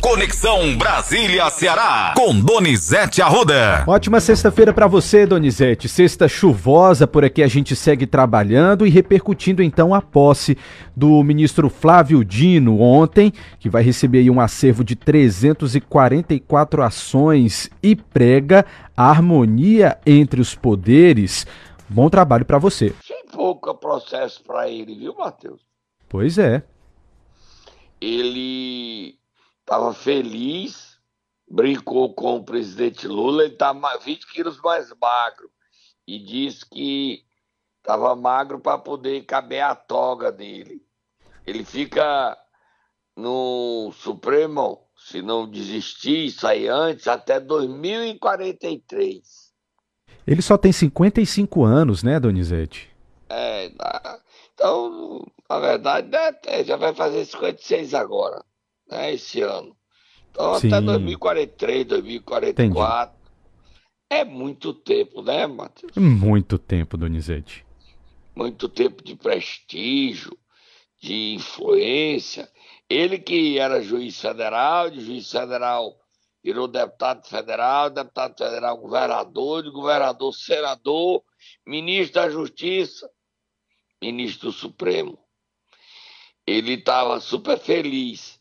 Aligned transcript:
Conexão 0.00 0.78
Brasília-Ceará, 0.78 2.14
com 2.16 2.40
Donizete 2.40 3.20
Arruda. 3.20 3.84
Ótima 3.86 4.18
sexta-feira 4.18 4.72
para 4.72 4.86
você, 4.86 5.26
Donizete. 5.26 5.90
Sexta 5.90 6.26
chuvosa, 6.26 7.06
por 7.06 7.22
aqui 7.22 7.42
a 7.42 7.46
gente 7.46 7.76
segue 7.76 8.06
trabalhando 8.06 8.86
e 8.86 8.90
repercutindo 8.90 9.62
então 9.62 9.94
a 9.94 10.00
posse 10.00 10.56
do 10.96 11.22
ministro 11.22 11.68
Flávio 11.68 12.24
Dino 12.24 12.80
ontem, 12.80 13.30
que 13.58 13.68
vai 13.68 13.82
receber 13.82 14.28
um 14.30 14.40
acervo 14.40 14.82
de 14.82 14.96
344 14.96 16.82
ações 16.82 17.68
e 17.82 17.94
prega 17.94 18.64
a 18.96 19.10
harmonia 19.10 19.98
entre 20.06 20.40
os 20.40 20.54
poderes. 20.54 21.46
Bom 21.86 22.08
trabalho 22.08 22.46
para 22.46 22.58
você. 22.58 22.94
Tem 23.06 23.26
pouco 23.30 23.74
processo 23.74 24.42
para 24.44 24.66
ele, 24.66 24.94
viu, 24.94 25.14
Matheus? 25.14 25.60
Pois 26.08 26.38
é. 26.38 26.62
Ele 28.00 29.19
estava 29.70 29.94
feliz, 29.94 30.98
brincou 31.48 32.12
com 32.12 32.38
o 32.38 32.44
presidente 32.44 33.06
Lula, 33.06 33.44
ele 33.44 33.52
está 33.52 33.72
20 33.72 34.26
quilos 34.26 34.60
mais 34.60 34.92
magro 35.00 35.48
e 36.04 36.18
disse 36.18 36.68
que 36.68 37.24
estava 37.78 38.16
magro 38.16 38.58
para 38.58 38.76
poder 38.78 39.24
caber 39.24 39.62
a 39.62 39.76
toga 39.76 40.32
dele. 40.32 40.82
Ele 41.46 41.64
fica 41.64 42.36
no 43.16 43.92
Supremo, 43.94 44.88
se 44.96 45.22
não 45.22 45.48
desistir 45.48 46.32
sair 46.32 46.66
antes, 46.66 47.06
até 47.06 47.38
2043. 47.38 49.20
Ele 50.26 50.42
só 50.42 50.58
tem 50.58 50.72
55 50.72 51.62
anos, 51.62 52.02
né, 52.02 52.18
Donizete? 52.18 52.90
É, 53.28 53.70
então, 54.52 55.24
na 55.48 55.60
verdade, 55.60 56.08
né, 56.08 56.64
já 56.64 56.76
vai 56.76 56.92
fazer 56.92 57.24
56 57.24 57.94
agora 57.94 58.44
né, 58.90 59.14
esse 59.14 59.40
ano. 59.42 59.76
Então, 60.30 60.54
Sim. 60.58 60.68
até 60.68 60.80
2043, 60.80 61.86
2044. 61.86 63.14
Entendi. 63.14 63.20
É 64.08 64.24
muito 64.24 64.74
tempo, 64.74 65.22
né, 65.22 65.46
Matheus? 65.46 65.92
Muito 65.96 66.58
tempo, 66.58 66.96
Donizete. 66.96 67.64
Muito 68.34 68.68
tempo 68.68 69.04
de 69.04 69.14
prestígio, 69.14 70.36
de 71.00 71.34
influência. 71.34 72.50
Ele 72.88 73.18
que 73.18 73.58
era 73.58 73.82
juiz 73.82 74.20
federal, 74.20 74.90
de 74.90 75.00
juiz 75.00 75.30
federal 75.30 75.96
virou 76.42 76.66
deputado 76.66 77.26
federal, 77.28 77.90
deputado 77.90 78.36
federal 78.36 78.76
governador, 78.78 79.62
de 79.62 79.70
governador 79.70 80.34
senador, 80.34 81.22
ministro 81.66 82.14
da 82.14 82.30
Justiça, 82.30 83.08
ministro 84.02 84.48
do 84.48 84.52
Supremo. 84.52 85.18
Ele 86.46 86.74
estava 86.74 87.20
super 87.20 87.58
feliz 87.58 88.39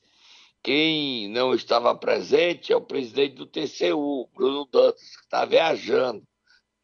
quem 0.70 1.28
não 1.30 1.56
estava 1.56 1.95
presente 1.95 2.72
é 2.72 2.75
o 2.75 2.81
presidente 2.81 3.34
do 3.34 3.48
TCU, 3.48 4.30
Bruno 4.36 4.70
Dantas, 4.72 5.02
que 5.02 5.23
está 5.23 5.44
viajando. 5.44 6.22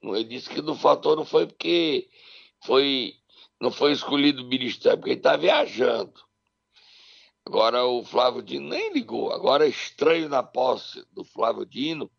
Ele 0.02 0.24
disse 0.24 0.50
que 0.50 0.60
no 0.60 0.74
fator 0.74 1.16
não 1.16 1.24
foi 1.24 1.46
porque 1.46 2.10
foi, 2.64 3.14
não 3.62 3.70
foi 3.70 3.92
escolhido 3.92 4.44
ministério, 4.44 4.98
porque 4.98 5.12
ele 5.12 5.20
está 5.20 5.38
viajando. 5.38 6.16
Agora 7.46 7.86
o 7.86 8.04
Flávio 8.04 8.42
Dino 8.42 8.70
nem 8.70 8.92
ligou. 8.92 9.32
Agora, 9.32 9.68
estranho 9.68 10.28
na 10.30 10.42
posse 10.42 11.06
do 11.12 11.24
Flávio 11.24 11.64
Dino 11.64 12.10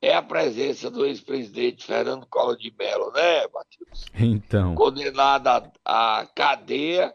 é 0.00 0.14
a 0.14 0.22
presença 0.22 0.90
do 0.90 1.04
ex-presidente 1.04 1.84
Fernando 1.84 2.26
Collor 2.26 2.56
de 2.56 2.74
Mello, 2.74 3.12
né, 3.12 3.46
Matheus? 3.48 4.06
Então. 4.14 4.74
Condenado 4.74 5.70
à 5.84 6.26
cadeia 6.34 7.14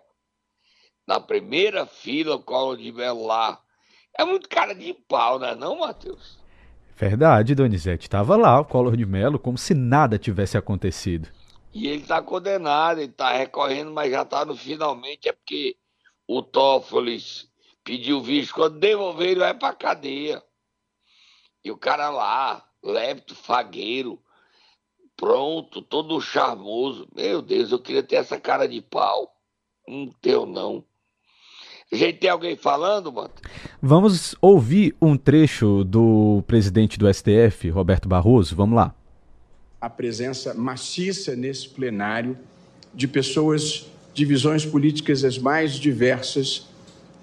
na 1.08 1.20
primeira 1.20 1.88
fila, 1.88 2.36
o 2.36 2.44
Collor 2.44 2.78
de 2.78 2.92
Mello 2.92 3.26
lá. 3.26 3.60
É 4.18 4.26
muito 4.26 4.50
cara 4.50 4.74
de 4.74 4.94
pau, 4.94 5.40
né, 5.40 5.56
não, 5.56 5.80
Matheus? 5.80 6.40
Verdade, 6.96 7.56
Donizete. 7.56 8.06
Estava 8.06 8.36
lá 8.36 8.60
o 8.60 8.66
Collor 8.66 8.96
de 8.96 9.06
Mello 9.06 9.40
como 9.40 9.58
se 9.58 9.74
nada 9.74 10.20
tivesse 10.20 10.58
acontecido. 10.58 11.30
E 11.74 11.88
ele 11.88 12.02
está 12.02 12.22
condenado, 12.22 13.00
ele 13.00 13.12
está 13.12 13.32
recorrendo, 13.32 13.92
mas 13.92 14.12
já 14.12 14.22
está 14.24 14.46
no 14.46 14.56
finalmente, 14.56 15.30
é 15.30 15.32
porque 15.32 15.78
o 16.28 16.44
Toffoli 16.44 17.18
pediu 17.84 18.22
visto. 18.22 18.54
Quando 18.54 18.78
devolver, 18.78 19.30
ele 19.30 19.40
vai 19.40 19.54
pra 19.54 19.74
cadeia. 19.74 20.44
E 21.64 21.72
o 21.72 21.78
cara 21.78 22.10
lá, 22.10 22.64
lepto, 22.84 23.36
fagueiro, 23.36 24.22
pronto, 25.16 25.82
todo 25.82 26.22
charmoso. 26.22 27.08
Meu 27.16 27.42
Deus, 27.42 27.72
eu 27.72 27.80
queria 27.80 28.04
ter 28.04 28.18
essa 28.18 28.40
cara 28.40 28.68
de 28.68 28.82
pau. 28.82 29.32
Não 29.88 30.08
teu, 30.22 30.46
não. 30.46 30.86
A 31.92 31.96
gente 31.98 32.20
tem 32.20 32.30
alguém 32.30 32.56
falando, 32.56 33.12
mano? 33.12 33.32
Vamos 33.82 34.34
ouvir 34.42 34.96
um 35.02 35.18
trecho 35.18 35.84
do 35.84 36.42
presidente 36.48 36.98
do 36.98 37.14
STF, 37.14 37.70
Roberto 37.70 38.08
Barroso. 38.08 38.56
Vamos 38.56 38.78
lá. 38.78 38.96
A 39.82 39.90
presença 39.90 40.54
maciça 40.54 41.36
nesse 41.36 41.68
plenário 41.68 42.38
de 42.94 43.10
pessoas 43.10 43.88
de 44.14 44.24
visões 44.24 44.66
políticas 44.66 45.26
as 45.26 45.38
mais 45.38 45.74
diversas 45.74 46.68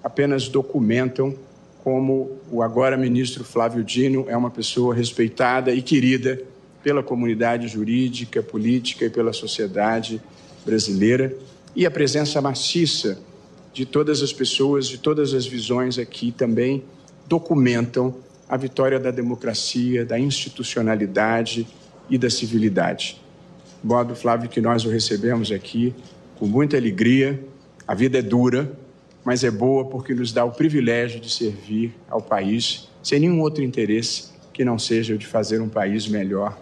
apenas 0.03 0.47
documentam 0.47 1.35
como 1.83 2.37
o 2.51 2.61
agora 2.61 2.95
ministro 2.95 3.43
Flávio 3.43 3.83
Dino 3.83 4.25
é 4.27 4.37
uma 4.37 4.51
pessoa 4.51 4.93
respeitada 4.93 5.71
e 5.73 5.81
querida 5.81 6.41
pela 6.83 7.01
comunidade 7.01 7.67
jurídica, 7.67 8.43
política 8.43 9.05
e 9.05 9.09
pela 9.09 9.33
sociedade 9.33 10.21
brasileira, 10.65 11.35
e 11.75 11.85
a 11.85 11.91
presença 11.91 12.41
maciça 12.41 13.17
de 13.79 13.85
todas 13.85 14.21
as 14.21 14.33
pessoas, 14.33 14.89
de 14.89 14.97
todas 14.97 15.33
as 15.33 15.47
visões 15.47 15.97
aqui 15.97 16.33
também 16.33 16.83
documentam 17.25 18.13
a 18.49 18.57
vitória 18.57 18.99
da 18.99 19.09
democracia, 19.09 20.05
da 20.05 20.19
institucionalidade 20.19 21.65
e 22.09 22.17
da 22.17 22.29
civilidade. 22.29 23.21
Modo, 23.81 24.17
Flávio, 24.17 24.49
que 24.49 24.59
nós 24.59 24.83
o 24.83 24.89
recebemos 24.89 25.49
aqui 25.49 25.95
com 26.37 26.45
muita 26.45 26.75
alegria. 26.75 27.41
A 27.87 27.95
vida 27.95 28.19
é 28.19 28.21
dura, 28.21 28.69
mas 29.23 29.45
é 29.45 29.51
boa 29.51 29.85
porque 29.85 30.13
nos 30.13 30.33
dá 30.33 30.43
o 30.43 30.51
privilégio 30.51 31.21
de 31.21 31.31
servir 31.31 31.95
ao 32.09 32.21
país 32.21 32.89
sem 33.01 33.21
nenhum 33.21 33.39
outro 33.39 33.63
interesse 33.63 34.25
que 34.51 34.65
não 34.65 34.77
seja 34.77 35.15
o 35.15 35.17
de 35.17 35.25
fazer 35.25 35.61
um 35.61 35.69
país 35.69 36.05
melhor 36.05 36.59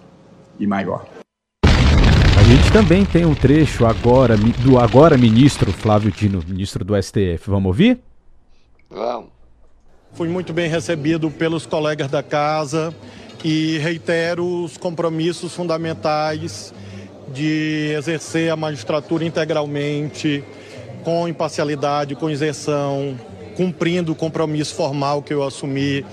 e 0.60 0.68
maior. 0.68 1.17
Também 2.78 3.04
tem 3.04 3.26
um 3.26 3.34
trecho 3.34 3.88
agora 3.88 4.38
do 4.38 4.78
agora 4.78 5.18
ministro 5.18 5.74
Flávio 5.74 6.12
Dino, 6.12 6.44
ministro 6.48 6.86
do 6.86 6.94
STF. 7.02 7.48
Vamos 7.48 7.66
ouvir? 7.66 7.98
Vamos. 8.88 9.32
Fui 10.14 10.30
muito 10.30 10.54
bem 10.54 10.70
recebido 10.70 11.32
pelos 11.32 11.66
colegas 11.66 12.08
da 12.12 12.22
casa 12.22 12.94
e 13.44 13.80
reitero 13.80 14.64
os 14.64 14.78
compromissos 14.78 15.56
fundamentais 15.56 16.72
de 17.34 17.96
exercer 17.98 18.52
a 18.52 18.56
magistratura 18.56 19.26
integralmente, 19.26 20.44
com 21.04 21.28
imparcialidade, 21.28 22.14
com 22.14 22.30
isenção, 22.30 23.20
cumprindo 23.56 24.12
o 24.12 24.16
compromisso 24.16 24.76
formal 24.76 25.24
que 25.24 25.34
eu 25.34 25.42
assumi 25.42 26.06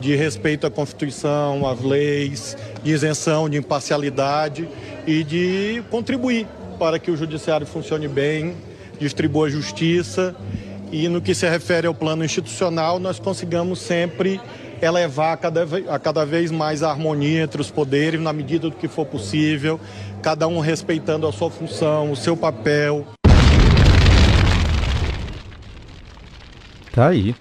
de 0.00 0.16
respeito 0.16 0.66
à 0.66 0.70
Constituição, 0.70 1.64
às 1.64 1.80
leis, 1.80 2.56
de 2.82 2.90
isenção, 2.90 3.48
de 3.48 3.56
imparcialidade 3.56 4.68
e 5.06 5.24
de 5.24 5.82
contribuir 5.90 6.46
para 6.78 6.98
que 6.98 7.10
o 7.10 7.16
judiciário 7.16 7.66
funcione 7.66 8.06
bem, 8.06 8.54
distribua 8.98 9.48
justiça 9.48 10.34
e 10.90 11.08
no 11.08 11.20
que 11.20 11.34
se 11.34 11.48
refere 11.48 11.86
ao 11.86 11.94
plano 11.94 12.24
institucional, 12.24 12.98
nós 12.98 13.18
consigamos 13.18 13.80
sempre 13.80 14.40
elevar 14.80 15.34
a 15.34 15.36
cada, 15.36 15.66
a 15.88 15.98
cada 15.98 16.24
vez 16.24 16.50
mais 16.50 16.82
a 16.82 16.90
harmonia 16.90 17.42
entre 17.42 17.60
os 17.60 17.70
poderes, 17.70 18.20
na 18.20 18.32
medida 18.32 18.70
do 18.70 18.76
que 18.76 18.88
for 18.88 19.04
possível, 19.04 19.80
cada 20.22 20.46
um 20.46 20.60
respeitando 20.60 21.26
a 21.26 21.32
sua 21.32 21.50
função, 21.50 22.12
o 22.12 22.16
seu 22.16 22.36
papel. 22.36 23.06
Tá 26.92 27.08
aí. 27.08 27.34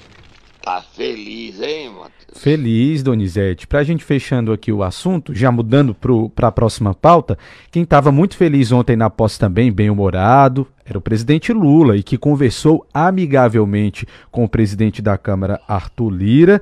Tá 0.62 0.82
feliz, 0.82 1.62
hein, 1.62 1.90
Matheus? 1.90 2.17
Feliz, 2.38 3.02
Donizete. 3.02 3.68
Pra 3.68 3.84
gente 3.84 4.04
fechando 4.04 4.52
aqui 4.52 4.72
o 4.72 4.84
assunto, 4.84 5.34
já 5.34 5.52
mudando 5.52 5.96
para 6.34 6.48
a 6.48 6.52
próxima 6.52 6.94
pauta, 6.94 7.38
quem 7.72 7.84
estava 7.84 8.12
muito 8.12 8.38
feliz 8.38 8.72
ontem 8.72 8.96
na 8.96 9.10
posse 9.10 9.40
também, 9.40 9.72
bem-humorado, 9.72 10.68
era 10.86 10.98
o 10.98 11.02
presidente 11.02 11.52
Lula 11.52 11.98
e 11.98 12.04
que 12.04 12.18
conversou 12.18 12.86
amigavelmente 12.94 14.08
com 14.32 14.44
o 14.44 14.50
presidente 14.50 15.02
da 15.02 15.18
Câmara, 15.18 15.62
Arthur 15.68 16.10
Lira, 16.10 16.62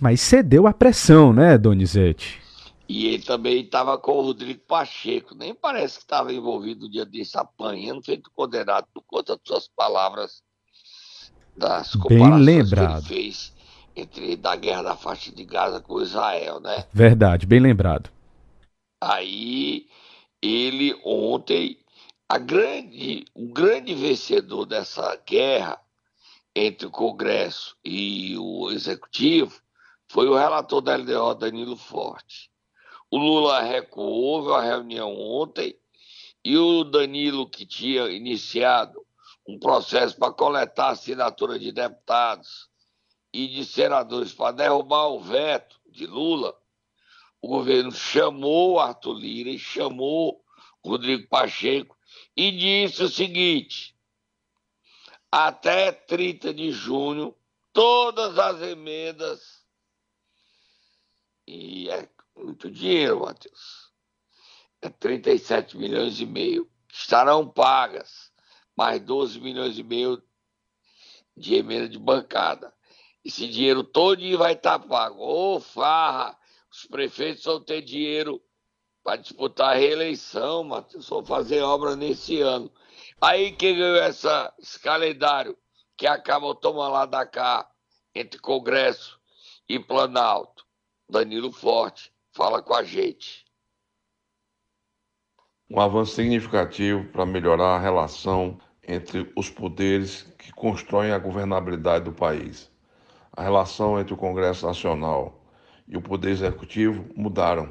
mas 0.00 0.20
cedeu 0.20 0.66
à 0.66 0.72
pressão, 0.72 1.32
né, 1.32 1.56
Donizete? 1.56 2.42
E 2.86 3.06
ele 3.06 3.22
também 3.22 3.62
estava 3.62 3.96
com 3.96 4.12
o 4.12 4.22
Rodrigo 4.22 4.60
Pacheco, 4.68 5.34
nem 5.34 5.54
parece 5.54 5.96
que 5.96 6.04
estava 6.04 6.32
envolvido 6.32 6.84
no 6.84 6.90
dia 6.92 7.06
desse 7.06 7.38
apanhando, 7.38 8.02
feito 8.02 8.30
condenado 8.34 8.86
por 8.92 9.02
conta 9.06 9.36
das 9.36 9.42
suas 9.46 9.68
palavras, 9.68 10.42
das 11.56 11.94
Bem 12.08 12.34
lembrado. 12.36 13.06
que 13.06 13.14
ele 13.14 13.22
fez 13.22 13.53
entre 13.96 14.36
da 14.36 14.56
guerra 14.56 14.82
da 14.82 14.96
faixa 14.96 15.30
de 15.32 15.44
Gaza 15.44 15.80
com 15.80 16.00
Israel, 16.00 16.60
né? 16.60 16.86
Verdade, 16.92 17.46
bem 17.46 17.60
lembrado. 17.60 18.10
Aí 19.00 19.86
ele 20.42 20.98
ontem, 21.04 21.78
a 22.28 22.38
grande, 22.38 23.24
o 23.34 23.52
grande 23.52 23.94
vencedor 23.94 24.66
dessa 24.66 25.16
guerra 25.26 25.80
entre 26.54 26.86
o 26.86 26.90
Congresso 26.90 27.76
e 27.84 28.36
o 28.38 28.70
Executivo 28.70 29.60
foi 30.08 30.28
o 30.28 30.36
relator 30.36 30.80
da 30.80 30.96
LDO, 30.96 31.34
Danilo 31.34 31.76
Forte. 31.76 32.50
O 33.10 33.18
Lula 33.18 33.62
recuou, 33.62 34.12
houve 34.12 34.48
uma 34.48 34.62
reunião 34.62 35.12
ontem 35.12 35.76
e 36.44 36.58
o 36.58 36.84
Danilo, 36.84 37.48
que 37.48 37.64
tinha 37.64 38.06
iniciado 38.10 39.04
um 39.48 39.58
processo 39.58 40.16
para 40.16 40.32
coletar 40.32 40.90
assinatura 40.90 41.58
de 41.58 41.72
deputados 41.72 42.68
e 43.34 43.48
de 43.48 43.64
senadores 43.64 44.32
para 44.32 44.52
derrubar 44.52 45.08
o 45.08 45.18
veto 45.18 45.80
de 45.88 46.06
Lula, 46.06 46.56
o 47.42 47.48
governo 47.48 47.90
chamou 47.90 48.78
Arthur 48.78 49.14
Lira 49.14 49.50
e 49.50 49.58
chamou 49.58 50.40
Rodrigo 50.84 51.26
Pacheco 51.26 51.98
e 52.36 52.52
disse 52.52 53.02
o 53.02 53.08
seguinte: 53.08 53.98
até 55.32 55.90
30 55.90 56.54
de 56.54 56.70
junho, 56.70 57.36
todas 57.72 58.38
as 58.38 58.62
emendas, 58.62 59.66
e 61.44 61.90
é 61.90 62.08
muito 62.36 62.70
dinheiro, 62.70 63.22
Matheus, 63.22 63.92
é 64.80 64.88
37 64.88 65.76
milhões 65.76 66.20
e 66.20 66.24
meio, 66.24 66.70
estarão 66.88 67.50
pagas, 67.50 68.32
mais 68.76 69.00
12 69.00 69.40
milhões 69.40 69.76
e 69.76 69.82
meio 69.82 70.22
de 71.36 71.56
emenda 71.56 71.88
de 71.88 71.98
bancada. 71.98 72.72
Esse 73.24 73.48
dinheiro 73.48 73.82
todo 73.82 74.20
vai 74.36 74.52
estar 74.52 74.78
pago. 74.78 75.16
Ô, 75.18 75.58
farra! 75.58 76.38
Os 76.70 76.84
prefeitos 76.86 77.44
vão 77.44 77.60
ter 77.60 77.80
dinheiro 77.80 78.42
para 79.02 79.16
disputar 79.16 79.70
a 79.70 79.78
reeleição, 79.78 80.64
Matheus. 80.64 81.08
Vão 81.08 81.24
fazer 81.24 81.62
obra 81.62 81.96
nesse 81.96 82.40
ano. 82.40 82.70
Aí 83.20 83.52
quem 83.52 83.76
ganhou 83.76 83.96
essa, 83.96 84.52
esse 84.58 84.78
calendário 84.78 85.56
que 85.96 86.06
acaba 86.06 86.46
o 86.46 86.54
toma 86.54 86.88
lá 86.88 87.06
da 87.06 87.24
cá 87.24 87.70
entre 88.14 88.38
Congresso 88.40 89.18
e 89.68 89.78
Planalto? 89.78 90.66
Danilo 91.08 91.52
Forte 91.52 92.12
fala 92.32 92.60
com 92.60 92.74
a 92.74 92.82
gente. 92.82 93.44
Um 95.70 95.80
avanço 95.80 96.14
significativo 96.14 97.04
para 97.10 97.24
melhorar 97.24 97.76
a 97.76 97.80
relação 97.80 98.58
entre 98.82 99.32
os 99.34 99.48
poderes 99.48 100.22
que 100.38 100.52
constroem 100.52 101.12
a 101.12 101.18
governabilidade 101.18 102.04
do 102.04 102.12
país. 102.12 102.73
A 103.36 103.42
relação 103.42 103.98
entre 103.98 104.14
o 104.14 104.16
Congresso 104.16 104.64
Nacional 104.64 105.40
e 105.88 105.96
o 105.96 106.00
Poder 106.00 106.30
Executivo 106.30 107.04
mudaram. 107.16 107.70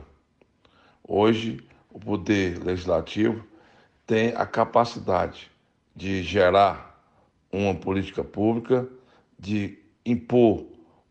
Hoje, 1.02 1.66
o 1.90 1.98
Poder 1.98 2.62
Legislativo 2.62 3.46
tem 4.06 4.34
a 4.36 4.46
capacidade 4.46 5.50
de 5.96 6.22
gerar 6.22 7.02
uma 7.50 7.74
política 7.74 8.26
pública, 8.26 8.90
de 9.40 9.80
impor 10.06 10.66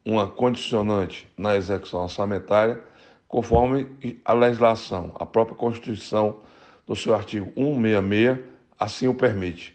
uma 0.04 0.26
condicionante 0.26 1.26
na 1.38 1.56
execução 1.56 2.02
orçamentária, 2.02 2.82
conforme 3.26 3.87
a 4.22 4.34
legislação, 4.34 5.12
a 5.14 5.25
própria 5.25 5.56
Constituição, 5.56 6.40
no 6.87 6.94
seu 6.94 7.14
artigo 7.14 7.46
166, 7.55 8.38
assim 8.78 9.08
o 9.08 9.14
permite. 9.14 9.75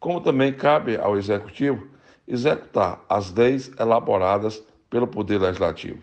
Como 0.00 0.20
também 0.22 0.50
cabe 0.52 0.96
ao 0.96 1.18
Executivo 1.18 1.92
executar 2.26 3.04
as 3.08 3.32
leis 3.32 3.70
elaboradas 3.78 4.62
pelo 4.88 5.06
Poder 5.06 5.40
Legislativo. 5.40 6.02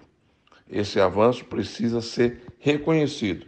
Esse 0.69 1.00
avanço 1.00 1.45
precisa 1.45 2.01
ser 2.01 2.41
reconhecido 2.59 3.45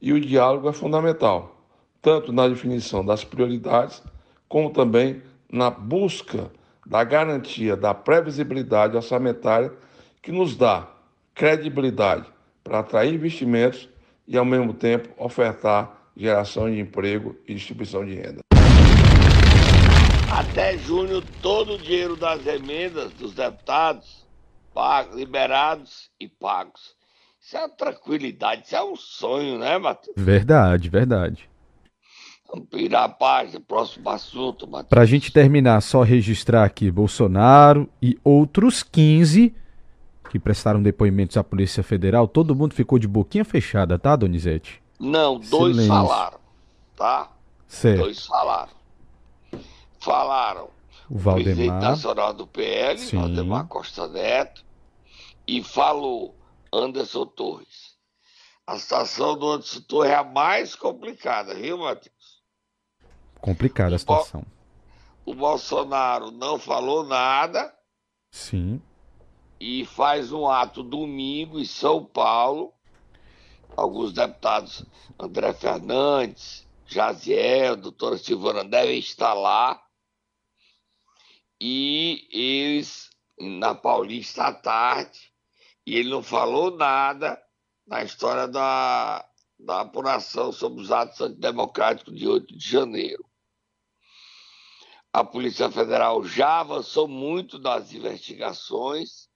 e 0.00 0.12
o 0.12 0.20
diálogo 0.20 0.68
é 0.68 0.72
fundamental, 0.72 1.64
tanto 2.00 2.32
na 2.32 2.48
definição 2.48 3.04
das 3.04 3.24
prioridades, 3.24 4.02
como 4.48 4.70
também 4.70 5.22
na 5.50 5.70
busca 5.70 6.50
da 6.84 7.04
garantia 7.04 7.76
da 7.76 7.94
previsibilidade 7.94 8.96
orçamentária 8.96 9.72
que 10.20 10.32
nos 10.32 10.56
dá 10.56 10.88
credibilidade 11.34 12.26
para 12.64 12.80
atrair 12.80 13.14
investimentos 13.14 13.88
e, 14.26 14.36
ao 14.36 14.44
mesmo 14.44 14.74
tempo, 14.74 15.08
ofertar 15.16 16.10
geração 16.16 16.70
de 16.70 16.78
emprego 16.78 17.36
e 17.46 17.54
distribuição 17.54 18.04
de 18.04 18.14
renda. 18.14 18.51
Até 20.32 20.78
junho, 20.78 21.20
todo 21.42 21.74
o 21.74 21.78
dinheiro 21.78 22.16
das 22.16 22.46
emendas 22.46 23.12
dos 23.12 23.34
deputados 23.34 24.26
pagos, 24.72 25.14
liberados 25.14 26.10
e 26.18 26.26
pagos. 26.26 26.94
Isso 27.38 27.54
é 27.54 27.60
uma 27.60 27.68
tranquilidade, 27.68 28.62
isso 28.64 28.74
é 28.74 28.82
um 28.82 28.96
sonho, 28.96 29.58
né, 29.58 29.76
Matheus? 29.76 30.14
Verdade, 30.16 30.88
verdade. 30.88 31.50
Vamos 32.48 32.66
virar 32.72 33.04
a 33.04 33.08
página, 33.10 33.60
próximo 33.60 34.08
assunto, 34.08 34.66
Matheus. 34.66 34.88
Pra 34.88 35.04
gente 35.04 35.30
terminar, 35.30 35.82
só 35.82 36.00
registrar 36.00 36.64
aqui 36.64 36.90
Bolsonaro 36.90 37.86
e 38.00 38.18
outros 38.24 38.82
15 38.82 39.54
que 40.30 40.38
prestaram 40.38 40.82
depoimentos 40.82 41.36
à 41.36 41.44
Polícia 41.44 41.82
Federal. 41.82 42.26
Todo 42.26 42.56
mundo 42.56 42.72
ficou 42.72 42.98
de 42.98 43.06
boquinha 43.06 43.44
fechada, 43.44 43.98
tá, 43.98 44.16
Donizete? 44.16 44.82
Não, 44.98 45.38
dois 45.38 45.76
Silêncio. 45.76 45.88
falaram, 45.88 46.38
tá? 46.96 47.30
Certo. 47.68 47.98
Dois 47.98 48.24
falaram. 48.24 48.81
Falaram 50.02 50.68
O 51.08 51.14
o 51.16 51.22
presidente 51.34 51.68
Valdemar. 51.68 51.80
nacional 51.80 52.34
do 52.34 52.44
PL, 52.44 52.98
Sim. 52.98 53.18
Valdemar 53.18 53.68
Costa 53.68 54.08
Neto, 54.08 54.64
e 55.46 55.62
falou 55.62 56.34
Anderson 56.72 57.24
Torres. 57.26 57.96
A 58.66 58.76
situação 58.78 59.38
do 59.38 59.48
Anderson 59.48 59.80
Torres 59.82 60.10
é 60.10 60.16
a 60.16 60.24
mais 60.24 60.74
complicada, 60.74 61.54
viu, 61.54 61.78
Matheus? 61.78 62.42
Complicada 63.40 63.94
a 63.94 63.98
situação. 63.98 64.44
O 65.24 65.34
Bolsonaro 65.34 66.32
não 66.32 66.58
falou 66.58 67.04
nada 67.04 67.72
Sim. 68.32 68.82
e 69.60 69.84
faz 69.86 70.32
um 70.32 70.48
ato 70.48 70.82
domingo 70.82 71.60
em 71.60 71.64
São 71.64 72.04
Paulo. 72.04 72.72
Alguns 73.76 74.12
deputados, 74.12 74.84
André 75.16 75.52
Fernandes, 75.54 76.66
Jaziel, 76.86 77.76
doutora 77.76 78.18
Silvana, 78.18 78.64
devem 78.64 78.98
estar 78.98 79.32
lá. 79.34 79.80
E 81.64 82.26
eles, 82.32 83.08
na 83.38 83.72
Paulista 83.72 84.46
à 84.46 84.52
tarde, 84.52 85.32
e 85.86 85.94
ele 85.94 86.10
não 86.10 86.20
falou 86.20 86.76
nada 86.76 87.40
na 87.86 88.02
história 88.02 88.48
da, 88.48 89.24
da 89.60 89.82
apuração 89.82 90.50
sobre 90.50 90.82
os 90.82 90.90
atos 90.90 91.20
antidemocráticos 91.20 92.16
de 92.16 92.26
8 92.26 92.58
de 92.58 92.68
janeiro. 92.68 93.24
A 95.12 95.22
Polícia 95.22 95.70
Federal 95.70 96.24
já 96.24 96.58
avançou 96.58 97.06
muito 97.06 97.60
nas 97.60 97.92
investigações 97.92 99.28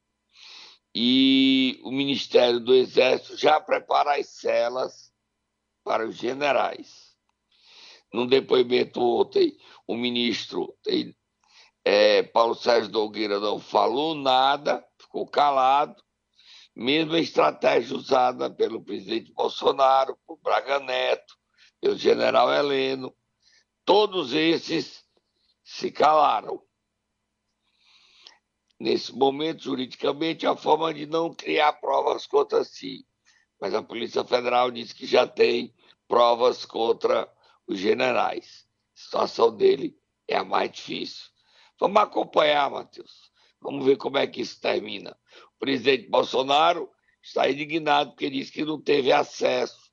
e 0.92 1.78
o 1.84 1.92
Ministério 1.92 2.58
do 2.58 2.74
Exército 2.74 3.36
já 3.36 3.60
prepara 3.60 4.18
as 4.18 4.30
celas 4.30 5.12
para 5.84 6.04
os 6.04 6.16
generais. 6.16 7.14
Num 8.12 8.26
depoimento 8.26 9.00
ontem, 9.00 9.56
o 9.86 9.94
ministro 9.94 10.76
eh, 11.88 12.24
Paulo 12.24 12.56
Sérgio 12.56 12.90
Nogueira 12.90 13.38
não 13.38 13.60
falou 13.60 14.12
nada, 14.12 14.84
ficou 14.98 15.24
calado. 15.24 16.02
Mesma 16.74 17.20
estratégia 17.20 17.96
usada 17.96 18.50
pelo 18.50 18.82
presidente 18.82 19.32
Bolsonaro, 19.32 20.18
por 20.26 20.36
Braga 20.38 20.80
Neto, 20.80 21.38
pelo 21.80 21.96
general 21.96 22.52
Heleno. 22.52 23.14
Todos 23.84 24.32
esses 24.32 25.04
se 25.62 25.92
calaram. 25.92 26.60
Nesse 28.80 29.14
momento, 29.14 29.62
juridicamente, 29.62 30.44
é 30.44 30.48
a 30.48 30.56
forma 30.56 30.92
de 30.92 31.06
não 31.06 31.32
criar 31.32 31.74
provas 31.74 32.26
contra 32.26 32.64
si. 32.64 33.06
Mas 33.60 33.72
a 33.74 33.82
Polícia 33.82 34.24
Federal 34.24 34.72
diz 34.72 34.92
que 34.92 35.06
já 35.06 35.24
tem 35.24 35.72
provas 36.08 36.64
contra 36.64 37.32
os 37.64 37.78
generais. 37.78 38.66
A 38.92 38.98
situação 38.98 39.56
dele 39.56 39.96
é 40.26 40.36
a 40.36 40.42
mais 40.42 40.72
difícil. 40.72 41.35
Vamos 41.78 42.02
acompanhar, 42.02 42.70
Matheus. 42.70 43.30
Vamos 43.60 43.84
ver 43.84 43.96
como 43.96 44.18
é 44.18 44.26
que 44.26 44.40
isso 44.40 44.60
termina. 44.60 45.16
O 45.56 45.58
presidente 45.58 46.08
Bolsonaro 46.08 46.88
está 47.22 47.48
indignado 47.50 48.10
porque 48.10 48.30
diz 48.30 48.50
que 48.50 48.64
não 48.64 48.80
teve 48.80 49.12
acesso 49.12 49.90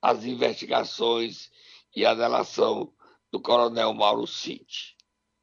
às 0.00 0.24
investigações 0.24 1.50
e 1.94 2.04
à 2.04 2.14
delação 2.14 2.92
do 3.30 3.40
coronel 3.40 3.92
Mauro 3.94 4.26
Cid. 4.26 4.96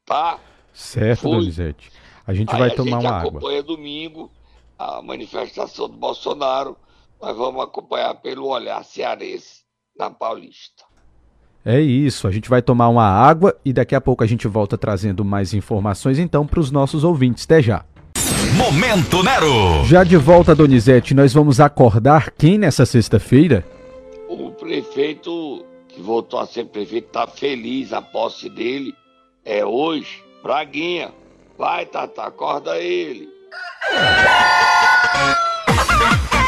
Tá? 0.04 0.40
Certo, 0.72 1.20
Fui. 1.22 1.32
Donizete. 1.38 1.90
A 2.26 2.32
gente 2.32 2.52
Aí 2.52 2.58
vai 2.58 2.68
a 2.70 2.74
tomar 2.74 3.00
gente 3.00 3.06
uma 3.06 3.16
água. 3.18 3.30
acompanha 3.30 3.62
domingo 3.62 4.30
a 4.78 5.02
manifestação 5.02 5.88
do 5.88 5.96
Bolsonaro. 5.96 6.76
Nós 7.20 7.36
vamos 7.36 7.62
acompanhar 7.62 8.14
pelo 8.20 8.46
olhar 8.48 8.84
cearense 8.84 9.62
na 9.96 10.10
Paulista. 10.10 10.84
É 11.64 11.80
isso, 11.80 12.26
a 12.26 12.30
gente 12.30 12.48
vai 12.48 12.60
tomar 12.60 12.88
uma 12.88 13.06
água 13.06 13.54
e 13.64 13.72
daqui 13.72 13.94
a 13.94 14.00
pouco 14.00 14.24
a 14.24 14.26
gente 14.26 14.48
volta 14.48 14.76
trazendo 14.76 15.24
mais 15.24 15.54
informações 15.54 16.18
então 16.18 16.44
para 16.44 16.58
os 16.58 16.72
nossos 16.72 17.04
ouvintes. 17.04 17.44
Até 17.44 17.62
já. 17.62 17.84
Momento 18.56 19.22
Nero. 19.22 19.84
Já 19.84 20.02
de 20.02 20.16
volta, 20.16 20.54
Donizete, 20.54 21.14
nós 21.14 21.32
vamos 21.32 21.60
acordar 21.60 22.32
quem 22.32 22.58
nessa 22.58 22.84
sexta-feira? 22.84 23.64
O 24.28 24.50
prefeito 24.50 25.64
que 25.88 26.02
voltou 26.02 26.40
a 26.40 26.46
ser 26.46 26.64
prefeito 26.66 27.06
está 27.06 27.26
feliz, 27.26 27.92
a 27.92 28.02
posse 28.02 28.48
dele 28.48 28.92
é 29.44 29.64
hoje, 29.64 30.22
Braguinha. 30.42 31.12
Vai, 31.56 31.86
Tata, 31.86 32.24
acorda 32.24 32.76
ele. 32.78 33.28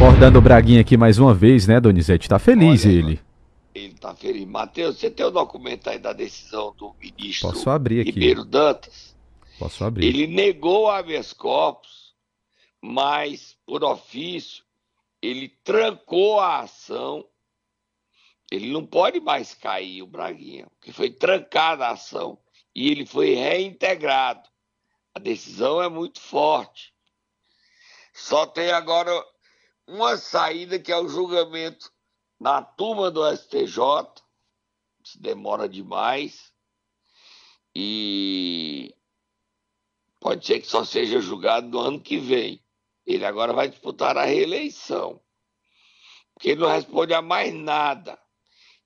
Acordando 0.00 0.38
o 0.38 0.40
Braguinha 0.40 0.80
aqui 0.80 0.96
mais 0.96 1.18
uma 1.18 1.34
vez, 1.34 1.66
né, 1.66 1.78
Donizete? 1.78 2.26
Tá 2.26 2.38
feliz 2.38 2.86
Olha, 2.86 2.92
ele. 2.92 3.20
Ele 3.74 3.92
tá 3.92 4.14
feliz. 4.14 4.46
Matheus, 4.46 4.96
você 4.96 5.10
tem 5.10 5.26
o 5.26 5.30
documento 5.30 5.90
aí 5.90 5.98
da 5.98 6.14
decisão 6.14 6.74
do 6.74 6.94
ministro 6.98 7.50
Posso 7.50 7.68
abrir 7.68 8.00
aqui. 8.00 8.12
Ribeiro 8.12 8.42
Dantas? 8.42 9.14
Posso 9.58 9.84
abrir. 9.84 10.06
Ele 10.06 10.26
negou 10.26 10.90
habeas 10.90 11.34
corpus, 11.34 12.14
mas 12.80 13.58
por 13.66 13.84
ofício 13.84 14.64
ele 15.20 15.50
trancou 15.62 16.40
a 16.40 16.60
ação. 16.60 17.22
Ele 18.50 18.72
não 18.72 18.86
pode 18.86 19.20
mais 19.20 19.52
cair 19.52 20.00
o 20.00 20.06
Braguinha, 20.06 20.66
porque 20.78 20.94
foi 20.94 21.10
trancada 21.10 21.84
a 21.84 21.90
ação 21.90 22.38
e 22.74 22.90
ele 22.90 23.04
foi 23.04 23.34
reintegrado. 23.34 24.48
A 25.14 25.18
decisão 25.18 25.82
é 25.82 25.90
muito 25.90 26.22
forte. 26.22 26.94
Só 28.14 28.46
tem 28.46 28.70
agora 28.70 29.12
uma 29.90 30.16
saída 30.16 30.78
que 30.78 30.92
é 30.92 30.96
o 30.98 31.08
julgamento 31.08 31.90
na 32.38 32.62
turma 32.62 33.10
do 33.10 33.24
STJ. 33.36 33.78
Isso 35.04 35.20
demora 35.20 35.68
demais. 35.68 36.52
E 37.74 38.94
pode 40.18 40.46
ser 40.46 40.60
que 40.60 40.66
só 40.66 40.84
seja 40.84 41.20
julgado 41.20 41.68
no 41.68 41.78
ano 41.78 42.00
que 42.00 42.18
vem. 42.18 42.60
Ele 43.06 43.24
agora 43.24 43.52
vai 43.52 43.68
disputar 43.68 44.16
a 44.16 44.24
reeleição. 44.24 45.20
Porque 46.34 46.50
ele 46.50 46.60
não 46.60 46.68
responde 46.70 47.12
a 47.14 47.22
mais 47.22 47.52
nada. 47.52 48.18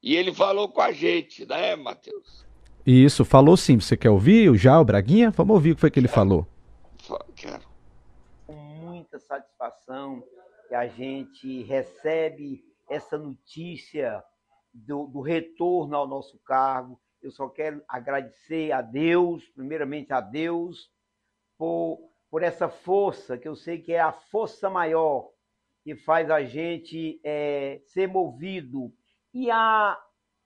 E 0.03 0.15
ele 0.17 0.33
falou 0.35 0.69
com 0.69 0.81
a 0.81 0.93
gente, 0.93 1.47
né, 1.47 1.77
Matheus? 1.77 2.45
Isso, 2.87 3.25
falou 3.25 3.57
sim. 3.57 3.79
Você 3.81 3.97
quer 3.97 4.11
ouvir 4.11 4.55
já 4.57 4.79
o 4.79 4.85
Braguinha? 4.85 5.31
Vamos 5.31 5.55
ouvir 5.55 5.73
o 5.73 5.75
que 5.75 5.81
foi 5.81 5.91
que 5.91 5.99
ele 5.99 6.09
falou. 6.09 6.47
Fa- 7.03 7.25
Quero. 7.35 7.65
com 8.47 8.53
muita 8.55 9.19
satisfação 9.19 10.23
a 10.75 10.87
gente 10.87 11.63
recebe 11.63 12.63
essa 12.89 13.17
notícia 13.17 14.23
do, 14.73 15.07
do 15.07 15.21
retorno 15.21 15.97
ao 15.97 16.07
nosso 16.07 16.39
cargo. 16.41 17.01
Eu 17.23 17.31
só 17.31 17.49
quero 17.49 17.83
agradecer 17.89 18.73
a 18.73 18.83
Deus, 18.83 19.49
primeiramente 19.51 20.13
a 20.13 20.21
Deus, 20.21 20.91
por, 21.57 22.11
por 22.31 22.43
essa 22.43 22.69
força, 22.69 23.39
que 23.39 23.49
eu 23.49 23.57
sei 23.57 23.81
que 23.81 23.93
é 23.93 24.01
a 24.01 24.13
força 24.13 24.69
maior 24.69 25.31
que 25.83 25.95
faz 25.97 26.31
a 26.31 26.43
gente 26.43 27.21
eh, 27.25 27.81
ser 27.87 28.09
movido. 28.09 28.93
E 29.33 29.51
a, 29.51 29.99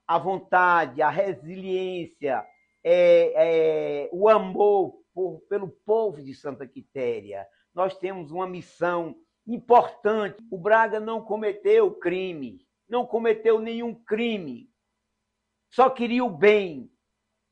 a 0.07 0.17
vontade, 0.17 1.01
a 1.01 1.09
resiliência, 1.09 2.45
é, 2.83 4.03
é, 4.03 4.09
o 4.11 4.27
amor 4.29 5.01
por- 5.13 5.41
pelo 5.49 5.69
povo 5.85 6.21
de 6.21 6.33
Santa 6.33 6.67
Quitéria. 6.67 7.47
Nós 7.73 7.97
temos 7.97 8.31
uma 8.31 8.47
missão 8.47 9.15
importante. 9.53 10.43
O 10.51 10.57
Braga 10.57 10.99
não 10.99 11.21
cometeu 11.21 11.91
crime, 11.91 12.65
não 12.87 13.05
cometeu 13.05 13.59
nenhum 13.59 13.93
crime, 13.93 14.69
só 15.69 15.89
queria 15.89 16.23
o 16.23 16.29
bem. 16.29 16.91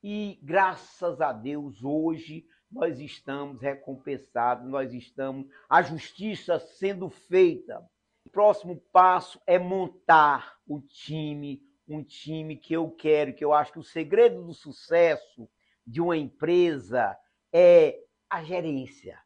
E 0.04 0.40
graças 0.42 1.20
a 1.20 1.34
Deus, 1.34 1.84
hoje 1.84 2.46
nós 2.72 3.00
estamos 3.00 3.62
recompensados, 3.62 4.70
nós 4.70 4.94
estamos, 4.94 5.48
a 5.70 5.82
justiça 5.82 6.60
sendo 6.60 7.10
feita. 7.10 7.84
O 8.26 8.30
próximo 8.30 8.78
passo 8.92 9.42
é 9.48 9.58
montar 9.58 10.58
o 10.68 10.82
time, 10.82 11.64
um 11.88 12.04
time 12.04 12.58
que 12.58 12.74
eu 12.74 12.92
quero, 12.92 13.34
que 13.34 13.44
eu 13.44 13.54
acho 13.54 13.72
que 13.72 13.80
o 13.80 13.84
segredo 13.84 14.44
do 14.44 14.54
sucesso 14.54 15.50
de 15.86 16.02
uma 16.02 16.18
empresa 16.18 17.18
é 17.52 18.00
a 18.30 18.44
gerência, 18.44 19.18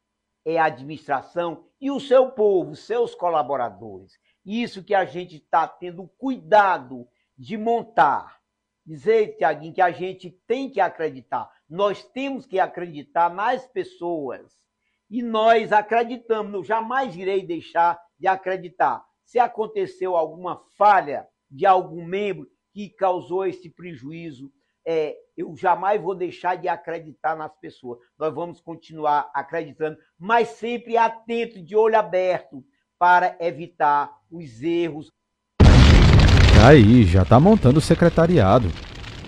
é 0.46 0.58
a 0.58 0.66
administração 0.66 1.66
e 1.80 1.92
o 1.92 2.00
seu 2.00 2.32
povo, 2.32 2.76
seus 2.76 3.16
colaboradores. 3.16 4.14
Isso 4.46 4.84
que 4.84 4.94
a 4.94 5.06
gente 5.06 5.38
está 5.38 5.68
tendo 5.68 6.08
cuidado 6.18 7.08
de 7.38 7.58
montar. 7.58 8.40
Dizer, 8.86 9.38
Tiaguinho, 9.38 9.74
que 9.74 9.82
a 9.82 9.92
gente 9.92 10.32
tem 10.48 10.70
que 10.70 10.80
acreditar. 10.80 11.50
Nós 11.70 12.04
temos 12.04 12.46
que 12.46 12.60
acreditar 12.60 13.34
nas 13.34 13.68
pessoas. 13.68 14.52
E 15.10 15.22
nós 15.22 15.72
acreditamos. 15.72 16.54
Eu 16.54 16.64
jamais 16.64 17.16
irei 17.16 17.46
deixar 17.46 18.00
de 18.20 18.28
acreditar. 18.28 19.04
Se 19.24 19.38
aconteceu 19.40 20.16
alguma 20.16 20.64
falha 20.78 21.28
de 21.50 21.66
algum 21.66 22.06
membro 22.06 22.48
que 22.74 22.90
causou 22.90 23.46
esse 23.46 23.70
prejuízo, 23.70 24.52
é, 24.86 25.16
eu 25.38 25.56
jamais 25.56 26.02
vou 26.02 26.16
deixar 26.16 26.56
de 26.56 26.68
acreditar 26.68 27.36
nas 27.36 27.52
pessoas. 27.60 28.00
Nós 28.18 28.34
vamos 28.34 28.60
continuar 28.62 29.30
acreditando, 29.34 29.98
mas 30.18 30.50
sempre 30.50 30.98
atento, 30.98 31.62
de 31.64 31.76
olho 31.76 31.98
aberto, 31.98 32.64
para 33.00 33.36
evitar 33.40 34.12
os 34.30 34.62
erros. 34.62 35.08
Aí, 36.68 37.04
já 37.04 37.26
tá 37.26 37.40
montando 37.40 37.80
o 37.80 37.82
secretariado. 37.82 38.68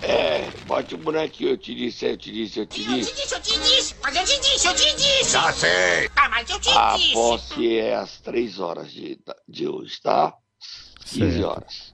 É, 0.02 0.48
bote 0.66 0.94
o 0.94 0.98
bonequinho, 0.98 1.50
eu 1.50 1.56
te 1.58 1.74
disse, 1.74 2.06
eu 2.06 2.16
te 2.16 2.30
disse, 2.32 2.60
eu 2.60 2.66
te 2.66 2.80
Eu 2.82 2.86
te 2.86 2.94
disse. 2.94 3.14
disse, 3.14 3.34
eu 3.34 3.40
te 3.40 3.58
disse, 3.58 3.94
mas 4.02 4.16
eu 4.16 4.24
te 4.24 4.40
disse, 4.40 4.66
eu 4.68 4.74
te 4.74 4.96
disse. 4.96 5.32
Já 5.32 5.52
sei. 5.52 6.08
Ah, 6.14 6.28
mas 6.28 6.48
eu 6.50 6.60
te 6.60 6.70
A 6.70 6.96
disse. 6.96 7.12
posse 7.12 7.76
é 7.78 7.94
às 7.96 8.20
três 8.20 8.60
horas 8.60 8.92
de, 8.92 9.18
de 9.48 9.66
hoje, 9.66 10.00
tá? 10.00 10.34
15 11.06 11.30
Certo. 11.32 11.46
horas. 11.46 11.93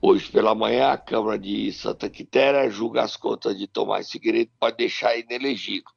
Hoje 0.00 0.30
pela 0.30 0.54
manhã, 0.54 0.92
a 0.92 0.96
Câmara 0.96 1.36
de 1.36 1.72
Santa 1.72 2.08
Quitéria 2.08 2.70
julga 2.70 3.02
as 3.02 3.16
contas 3.16 3.58
de 3.58 3.66
Tomás 3.66 4.08
Figueiredo 4.08 4.52
para 4.58 4.72
deixar 4.72 5.18
inelegível. 5.18 5.90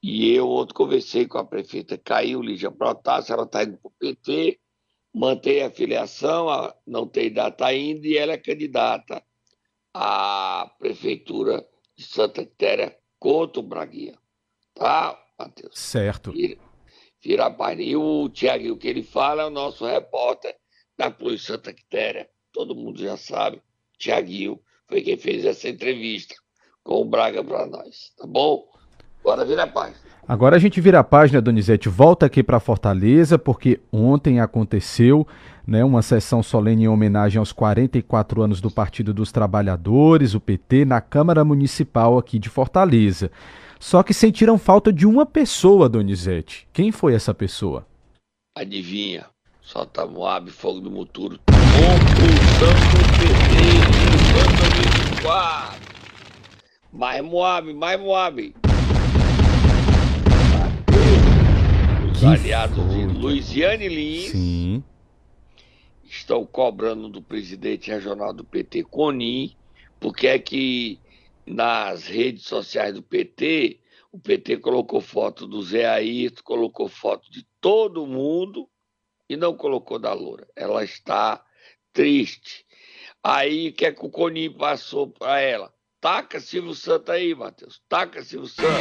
E 0.00 0.32
eu 0.32 0.48
ontem 0.48 0.72
conversei 0.72 1.26
com 1.26 1.38
a 1.38 1.44
prefeita 1.44 1.98
Caiu, 1.98 2.40
Lígia 2.40 2.70
Protásio, 2.70 3.32
ela 3.32 3.42
está 3.42 3.64
indo 3.64 3.76
para 3.76 3.88
o 3.88 3.94
PT, 3.98 4.60
mantém 5.12 5.62
a 5.62 5.70
filiação, 5.70 6.46
não 6.86 7.08
tem 7.08 7.32
data 7.32 7.66
ainda, 7.66 8.06
e 8.06 8.16
ela 8.16 8.32
é 8.34 8.38
candidata 8.38 9.20
à 9.92 10.72
Prefeitura 10.78 11.66
de 11.96 12.04
Santa 12.04 12.44
Quitéria 12.46 12.96
contra 13.18 13.60
o 13.60 13.64
Braguinha. 13.64 14.16
Tá, 14.74 15.20
Matheus? 15.36 15.76
Certo. 15.76 16.30
Vira, 16.30 16.56
vira 17.20 17.46
a 17.46 17.50
página. 17.50 17.82
E 17.82 17.96
o 17.96 18.28
Tiago, 18.28 18.72
o 18.72 18.78
que 18.78 18.86
ele 18.86 19.02
fala 19.02 19.42
é 19.42 19.46
o 19.46 19.50
nosso 19.50 19.84
repórter 19.84 20.56
da 20.96 21.10
Polícia 21.10 21.54
Santa 21.54 21.72
Quitéria. 21.72 22.30
Todo 22.52 22.74
mundo 22.74 22.98
já 22.98 23.16
sabe. 23.16 23.60
Tiaguinho 23.98 24.58
foi 24.88 25.02
quem 25.02 25.16
fez 25.16 25.44
essa 25.44 25.68
entrevista 25.68 26.34
com 26.82 27.00
o 27.00 27.04
Braga 27.04 27.44
para 27.44 27.66
nós. 27.66 28.12
Tá 28.16 28.26
bom? 28.26 28.64
Agora 29.20 29.44
vira 29.44 29.64
a 29.64 29.66
página. 29.66 29.98
Agora 30.26 30.56
a 30.56 30.58
gente 30.58 30.80
vira 30.80 31.00
a 31.00 31.04
página, 31.04 31.40
Donizete, 31.40 31.88
volta 31.88 32.26
aqui 32.26 32.42
para 32.42 32.60
Fortaleza, 32.60 33.38
porque 33.38 33.80
ontem 33.92 34.40
aconteceu 34.40 35.26
né, 35.66 35.84
uma 35.84 36.02
sessão 36.02 36.42
solene 36.42 36.84
em 36.84 36.88
homenagem 36.88 37.38
aos 37.38 37.52
44 37.52 38.42
anos 38.42 38.60
do 38.60 38.70
Partido 38.70 39.12
dos 39.12 39.32
Trabalhadores, 39.32 40.34
o 40.34 40.40
PT, 40.40 40.84
na 40.84 41.00
Câmara 41.00 41.44
Municipal 41.44 42.16
aqui 42.16 42.38
de 42.38 42.48
Fortaleza. 42.48 43.30
Só 43.78 44.02
que 44.02 44.14
sentiram 44.14 44.58
falta 44.58 44.92
de 44.92 45.06
uma 45.06 45.26
pessoa, 45.26 45.88
Donizete. 45.88 46.68
Quem 46.72 46.92
foi 46.92 47.14
essa 47.14 47.34
pessoa? 47.34 47.86
Adivinha? 48.54 49.26
Solta 49.62 50.06
Moab, 50.06 50.50
Fogo 50.50 50.80
do 50.80 50.90
Muturo. 50.90 51.38
Compulsão 51.46 52.72
do 52.90 52.98
PT, 53.18 53.54
2024. 55.12 55.80
Mais 56.92 57.22
Moab, 57.22 57.72
mais 57.74 58.00
Moab. 58.00 58.54
Os 62.10 62.24
aliados 62.24 62.90
de? 62.92 63.04
Luiziane 63.06 63.88
Lins 63.88 64.30
Sim. 64.30 64.82
estão 66.04 66.44
cobrando 66.44 67.08
do 67.08 67.22
presidente 67.22 67.90
regional 67.90 68.32
do 68.32 68.44
PT, 68.44 68.84
Conim, 68.84 69.54
porque 70.00 70.26
é 70.26 70.38
que 70.38 70.98
nas 71.46 72.06
redes 72.06 72.44
sociais 72.44 72.94
do 72.94 73.02
PT, 73.02 73.78
o 74.10 74.18
PT 74.18 74.56
colocou 74.56 75.00
foto 75.00 75.46
do 75.46 75.62
Zé 75.62 75.86
Ayrton, 75.86 76.42
colocou 76.42 76.88
foto 76.88 77.30
de 77.30 77.46
todo 77.60 78.06
mundo 78.06 78.68
e 79.30 79.36
não 79.36 79.54
colocou 79.54 79.96
da 79.96 80.12
Loura. 80.12 80.44
Ela 80.56 80.82
está 80.82 81.40
triste. 81.92 82.66
Aí 83.22 83.68
o 83.68 83.72
que 83.72 83.86
é 83.86 83.92
que 83.92 84.04
o 84.04 84.10
Conim 84.10 84.52
passou 84.52 85.08
para 85.08 85.40
ela? 85.40 85.72
Taca 86.00 86.40
Silvio 86.40 86.74
Santos 86.74 87.10
aí, 87.10 87.32
Matheus. 87.32 87.80
Taca 87.88 88.24
Silvio 88.24 88.48
Santos. 88.48 88.74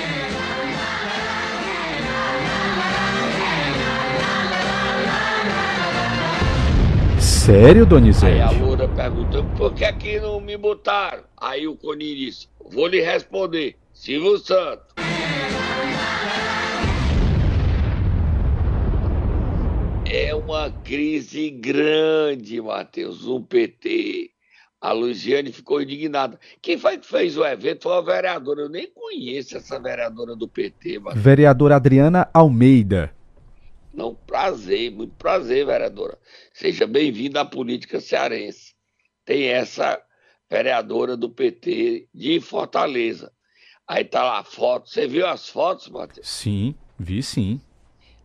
Sério, 7.19 7.81
Aí 7.81 7.85
a 7.85 7.85
Donizete? 7.85 8.59
Loura 8.59 8.87
perguntou, 8.87 9.45
por 9.55 9.73
que 9.75 9.85
aqui 9.85 10.19
não 10.19 10.41
me 10.41 10.57
botaram? 10.57 11.25
Aí 11.37 11.67
o 11.67 11.75
Coni 11.75 12.15
disse, 12.15 12.47
vou 12.71 12.87
lhe 12.87 13.01
responder, 13.01 13.75
Silvio 13.93 14.39
Santos. 14.39 14.98
É 20.11 20.33
uma 20.33 20.71
crise 20.71 21.51
grande, 21.51 22.59
Matheus, 22.59 23.25
no 23.27 23.43
PT. 23.43 24.31
A 24.81 24.91
Luiziane 24.91 25.51
ficou 25.51 25.79
indignada. 25.79 26.39
Quem 26.63 26.79
foi 26.79 26.97
que 26.97 27.05
fez 27.05 27.37
o 27.37 27.45
evento 27.45 27.83
foi 27.83 27.95
a 27.95 28.01
vereadora. 28.01 28.61
Eu 28.61 28.69
nem 28.69 28.87
conheço 28.87 29.55
essa 29.55 29.79
vereadora 29.79 30.35
do 30.35 30.47
PT. 30.47 30.97
Mas... 30.97 31.15
Vereadora 31.15 31.75
Adriana 31.75 32.27
Almeida. 32.33 33.13
Não, 33.93 34.15
prazer, 34.15 34.89
muito 34.89 35.13
prazer, 35.13 35.67
vereadora. 35.67 36.17
Seja 36.53 36.87
bem-vinda 36.87 37.41
à 37.41 37.45
política 37.45 38.01
cearense. 38.01 38.73
Tem 39.23 39.43
essa 39.43 40.01
vereadora 40.49 41.15
do 41.15 41.29
PT 41.29 42.07
de 42.11 42.39
Fortaleza. 42.39 43.31
Aí 43.87 44.03
tá 44.03 44.23
lá 44.23 44.39
a 44.39 44.43
foto. 44.43 44.89
Você 44.89 45.05
viu 45.05 45.27
as 45.27 45.47
fotos, 45.47 45.87
Matheus? 45.87 46.27
Sim, 46.27 46.73
vi 46.97 47.21
sim. 47.21 47.61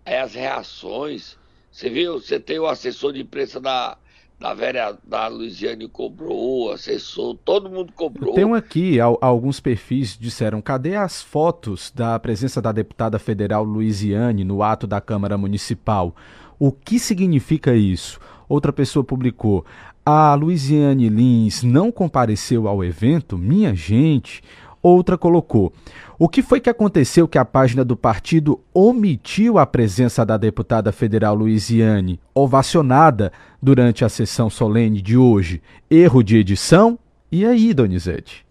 Aí 0.07 0.17
as 0.17 0.33
reações. 0.33 1.44
Você 1.75 1.91
viu? 1.91 2.21
Você 2.21 2.39
tem 2.39 2.61
o 2.61 2.69
assessor 2.69 3.13
de 3.13 3.21
imprensa 3.21 3.61
da, 3.61 3.97
da 4.39 4.55
vereadora 4.55 5.01
da 5.05 5.27
Luiziane 5.27 5.89
cobrou, 5.89 6.71
assessor, 6.71 7.37
todo 7.45 7.69
mundo 7.69 7.93
cobrou. 7.93 8.33
Tem 8.33 8.45
um 8.45 8.55
aqui, 8.55 9.01
alguns 9.01 9.59
perfis 9.59 10.17
disseram, 10.17 10.63
cadê 10.63 10.95
as 10.95 11.21
fotos 11.21 11.91
da 11.93 12.17
presença 12.21 12.63
da 12.63 12.71
deputada 12.71 13.19
federal 13.19 13.65
Luiziane 13.65 14.45
no 14.45 14.63
ato 14.63 14.87
da 14.87 15.01
Câmara 15.01 15.37
Municipal? 15.37 16.15
O 16.61 16.71
que 16.71 16.97
significa 17.01 17.75
isso? 17.75 18.21
Outra 18.49 18.73
pessoa 18.73 19.03
publicou, 19.03 19.67
a 20.07 20.33
Luiziane 20.35 21.09
Lins 21.09 21.65
não 21.65 21.91
compareceu 21.91 22.69
ao 22.69 22.85
evento? 22.85 23.37
Minha 23.37 23.75
gente, 23.75 24.45
Outra 24.85 25.17
colocou: 25.17 25.73
O 26.19 26.29
que 26.29 26.43
foi 26.43 26.61
que 26.61 26.69
aconteceu 26.69 27.27
que 27.27 27.39
a 27.39 27.45
página 27.45 27.83
do 27.83 27.97
partido 27.97 28.61
omitiu 28.75 29.59
a 29.59 29.65
presença 29.65 30.27
da 30.27 30.37
deputada 30.37 30.93
federal 30.93 31.35
Luiziane, 31.35 32.21
ovacionada 32.35 33.33
durante 33.63 34.05
a 34.05 34.11
sessão 34.11 34.51
solene 34.51 35.01
de 35.01 35.17
hoje? 35.17 35.63
Erro 35.91 36.23
de 36.23 36.37
edição? 36.37 36.99
E 37.33 37.47
aí, 37.47 37.73
Donizete? 37.73 38.45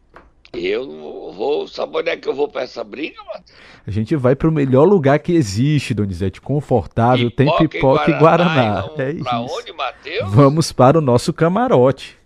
Eu 0.51 0.87
não 0.87 1.33
vou. 1.33 1.67
Sabe 1.67 1.97
onde 1.97 2.09
é 2.09 2.17
que 2.17 2.27
eu 2.27 2.33
vou 2.33 2.47
para 2.47 2.63
essa 2.63 2.83
briga, 2.83 3.23
mano? 3.23 3.43
A 3.85 3.91
gente 3.91 4.15
vai 4.15 4.35
para 4.35 4.49
o 4.49 4.51
melhor 4.51 4.85
lugar 4.85 5.19
que 5.19 5.33
existe, 5.33 5.93
Donizete. 5.93 6.41
Confortável, 6.41 7.29
pipoca 7.29 7.59
tem 7.59 7.67
pipoca 7.67 8.09
e 8.09 8.13
Guaraná. 8.17 8.51
E 8.51 8.55
Guaraná. 8.55 8.85
É 8.97 9.13
pra 9.13 9.41
isso. 9.43 9.55
onde, 9.55 9.71
Matheus? 9.71 10.31
Vamos 10.31 10.71
para 10.71 10.97
o 10.97 11.01
nosso 11.01 11.31
camarote. 11.31 12.17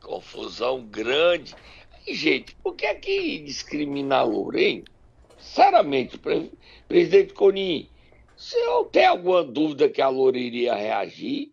Confusão 0.00 0.84
grande 0.88 1.56
gente, 2.14 2.54
por 2.56 2.74
que 2.74 2.86
é 2.86 2.94
que 2.94 3.38
discriminar 3.40 4.28
louro, 4.28 4.58
hein? 4.58 4.84
Sinceramente, 5.38 6.18
pre 6.18 6.50
presidente 6.88 7.32
Conin, 7.32 7.88
se 8.36 8.56
eu 8.56 8.84
tenho 8.84 9.10
alguma 9.10 9.42
dúvida 9.42 9.88
que 9.88 10.00
a 10.00 10.08
Loura 10.08 10.38
iria 10.38 10.74
reagir, 10.74 11.52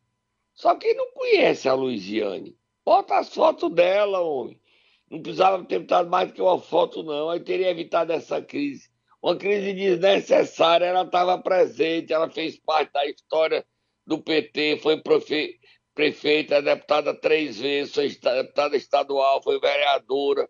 só 0.53 0.75
quem 0.75 0.95
não 0.95 1.11
conhece 1.13 1.67
a 1.67 1.73
Luiziane, 1.73 2.55
bota 2.85 3.17
as 3.17 3.33
fotos 3.33 3.71
dela, 3.71 4.21
homem. 4.21 4.61
Não 5.09 5.21
precisava 5.21 5.63
ter 5.65 5.79
botado 5.79 6.09
mais 6.09 6.29
do 6.29 6.35
que 6.35 6.41
uma 6.41 6.59
foto, 6.59 7.01
não. 7.01 7.29
Aí 7.29 7.39
teria 7.39 7.71
evitado 7.71 8.13
essa 8.13 8.41
crise. 8.41 8.89
Uma 9.21 9.35
crise 9.35 9.73
desnecessária, 9.73 10.85
ela 10.85 11.01
estava 11.01 11.37
presente, 11.39 12.13
ela 12.13 12.29
fez 12.29 12.57
parte 12.57 12.93
da 12.93 13.05
história 13.07 13.65
do 14.05 14.19
PT, 14.19 14.77
foi 14.77 15.01
profe 15.01 15.59
prefeita, 15.95 16.61
deputada 16.61 17.13
três 17.13 17.57
vezes, 17.57 17.95
foi 17.95 18.09
deputada 18.09 18.75
estadual, 18.75 19.41
foi 19.41 19.59
vereadora. 19.59 20.47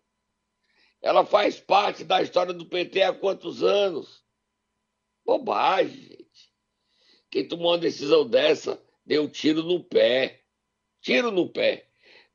Ela 1.01 1.23
faz 1.23 1.59
parte 1.59 2.03
da 2.03 2.21
história 2.21 2.51
do 2.51 2.65
PT 2.65 3.03
há 3.03 3.13
quantos 3.13 3.63
anos? 3.63 4.25
Bobagem, 5.23 6.01
gente. 6.01 6.53
Quem 7.29 7.47
tomou 7.47 7.71
uma 7.71 7.77
decisão 7.77 8.27
dessa 8.27 8.83
deu 9.05 9.29
tiro 9.29 9.61
no 9.61 9.83
pé. 9.83 10.41
Tiro 11.01 11.29
no 11.29 11.47
pé. 11.47 11.87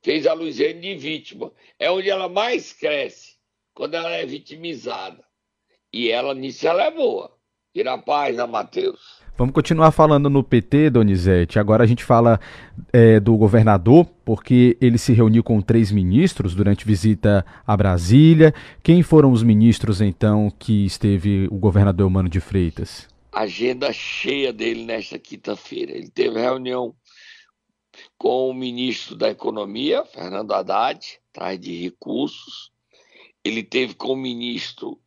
Fez 0.03 0.27
a 0.27 0.33
Luiziane 0.33 0.81
de 0.81 0.95
vítima. 0.95 1.53
É 1.79 1.91
onde 1.91 2.09
ela 2.09 2.29
mais 2.29 2.73
cresce, 2.73 3.37
quando 3.75 3.95
ela 3.95 4.13
é 4.13 4.25
vitimizada. 4.25 5.27
E 5.93 6.11
ela 6.11 6.33
nisso 6.33 6.67
ela 6.69 6.85
é 6.85 6.91
boa. 6.91 7.40
Tira 7.73 7.95
a 7.95 7.99
paz, 7.99 8.37
né, 8.37 8.45
Matheus? 8.47 9.21
Vamos 9.39 9.55
continuar 9.55 9.93
falando 9.93 10.29
no 10.29 10.43
PT, 10.43 10.91
Donizete. 10.91 11.59
Agora 11.59 11.85
a 11.85 11.87
gente 11.87 12.05
fala 12.05 12.41
é, 12.93 13.21
do 13.21 13.37
governador, 13.37 14.05
porque 14.25 14.77
ele 14.81 14.99
se 14.99 15.13
reuniu 15.13 15.43
com 15.45 15.63
três 15.63 15.93
ministros 15.93 16.55
durante 16.55 16.85
visita 16.85 17.47
a 17.65 17.77
Brasília. 17.77 18.53
Quem 18.83 19.03
foram 19.03 19.31
os 19.31 19.45
ministros, 19.45 20.01
então, 20.01 20.53
que 20.59 20.85
esteve 20.85 21.47
o 21.51 21.57
governador 21.57 22.09
Humano 22.09 22.29
de 22.29 22.41
Freitas? 22.41 23.09
Agenda 23.33 23.93
cheia 23.93 24.53
dele 24.53 24.85
nesta 24.85 25.17
quinta-feira. 25.17 25.93
Ele 25.93 26.11
teve 26.11 26.41
reunião 26.41 26.93
com 28.19 28.51
o 28.51 28.55
ministro 28.55 29.15
da 29.15 29.31
Economia, 29.31 30.05
Fernando 30.05 30.53
Haddad, 30.53 31.21
atrás 31.33 31.59
de 31.59 31.81
recursos. 31.81 32.73
Ele 33.45 33.63
teve 33.63 33.95
com 33.95 34.13
o 34.13 34.17
ministro 34.17 35.01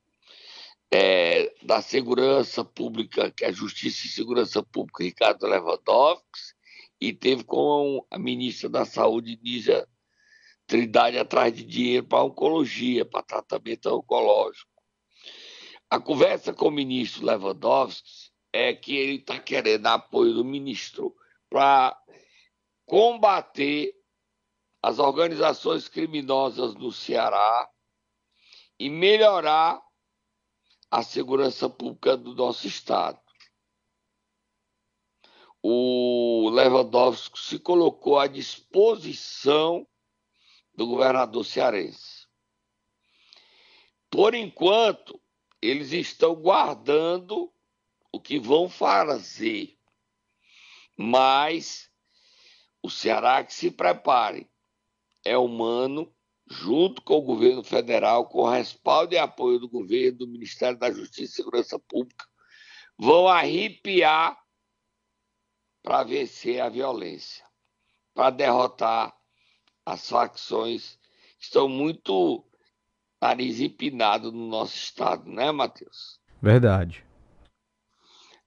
é, 0.95 1.51
da 1.63 1.81
Segurança 1.81 2.63
Pública, 2.63 3.31
que 3.31 3.43
é 3.43 3.47
a 3.47 3.51
Justiça 3.51 4.05
e 4.05 4.09
Segurança 4.09 4.61
Pública, 4.61 5.03
Ricardo 5.03 5.47
Lewandowski, 5.47 6.53
e 7.01 7.11
teve 7.11 7.43
com 7.43 8.05
a 8.11 8.19
ministra 8.19 8.69
da 8.69 8.85
Saúde, 8.85 9.39
Nízia 9.41 9.87
Trindade, 10.67 11.17
atrás 11.17 11.51
de 11.51 11.63
dinheiro 11.63 12.05
para 12.05 12.23
oncologia, 12.23 13.03
para 13.03 13.23
tratamento 13.23 13.87
oncológico. 13.87 14.69
A 15.89 15.99
conversa 15.99 16.53
com 16.53 16.67
o 16.67 16.71
ministro 16.71 17.25
Lewandowski 17.25 18.31
é 18.53 18.71
que 18.71 18.95
ele 18.95 19.15
está 19.15 19.39
querendo 19.39 19.87
apoio 19.87 20.35
do 20.35 20.45
ministro 20.45 21.15
para 21.49 21.97
combater 22.85 23.95
as 24.79 24.99
organizações 24.99 25.87
criminosas 25.87 26.75
no 26.75 26.91
Ceará 26.91 27.67
e 28.77 28.91
melhorar 28.91 29.81
a 30.93 31.01
segurança 31.01 31.67
pública 31.67 32.15
do 32.15 32.35
nosso 32.35 32.67
Estado. 32.67 33.19
O 35.59 36.51
Lewandowski 36.53 37.39
se 37.39 37.57
colocou 37.57 38.19
à 38.19 38.27
disposição 38.27 39.87
do 40.75 40.85
governador 40.85 41.43
cearense. 41.43 42.27
Por 44.07 44.35
enquanto, 44.35 45.19
eles 45.59 45.93
estão 45.93 46.35
guardando 46.35 47.51
o 48.11 48.19
que 48.19 48.37
vão 48.37 48.69
fazer, 48.69 49.75
mas 50.95 51.89
o 52.83 52.89
Ceará 52.91 53.43
que 53.43 53.51
se 53.51 53.71
prepare. 53.71 54.47
É 55.25 55.35
humano, 55.35 56.13
junto 56.53 57.01
com 57.01 57.15
o 57.15 57.21
governo 57.21 57.63
federal, 57.63 58.27
com 58.27 58.47
respaldo 58.47 59.13
e 59.13 59.17
apoio 59.17 59.59
do 59.59 59.67
governo, 59.67 60.19
do 60.19 60.27
Ministério 60.27 60.77
da 60.77 60.91
Justiça 60.91 61.23
e 61.23 61.35
Segurança 61.35 61.79
Pública, 61.79 62.25
vão 62.97 63.27
arrepiar 63.27 64.39
para 65.81 66.03
vencer 66.03 66.61
a 66.61 66.69
violência, 66.69 67.45
para 68.13 68.29
derrotar 68.29 69.13
as 69.85 70.07
facções 70.07 70.97
que 71.37 71.45
estão 71.45 71.67
muito 71.67 72.45
nariz 73.21 73.59
empinado 73.59 74.31
no 74.31 74.47
nosso 74.47 74.75
estado, 74.75 75.29
né, 75.29 75.51
Matheus? 75.51 76.21
Verdade. 76.41 77.05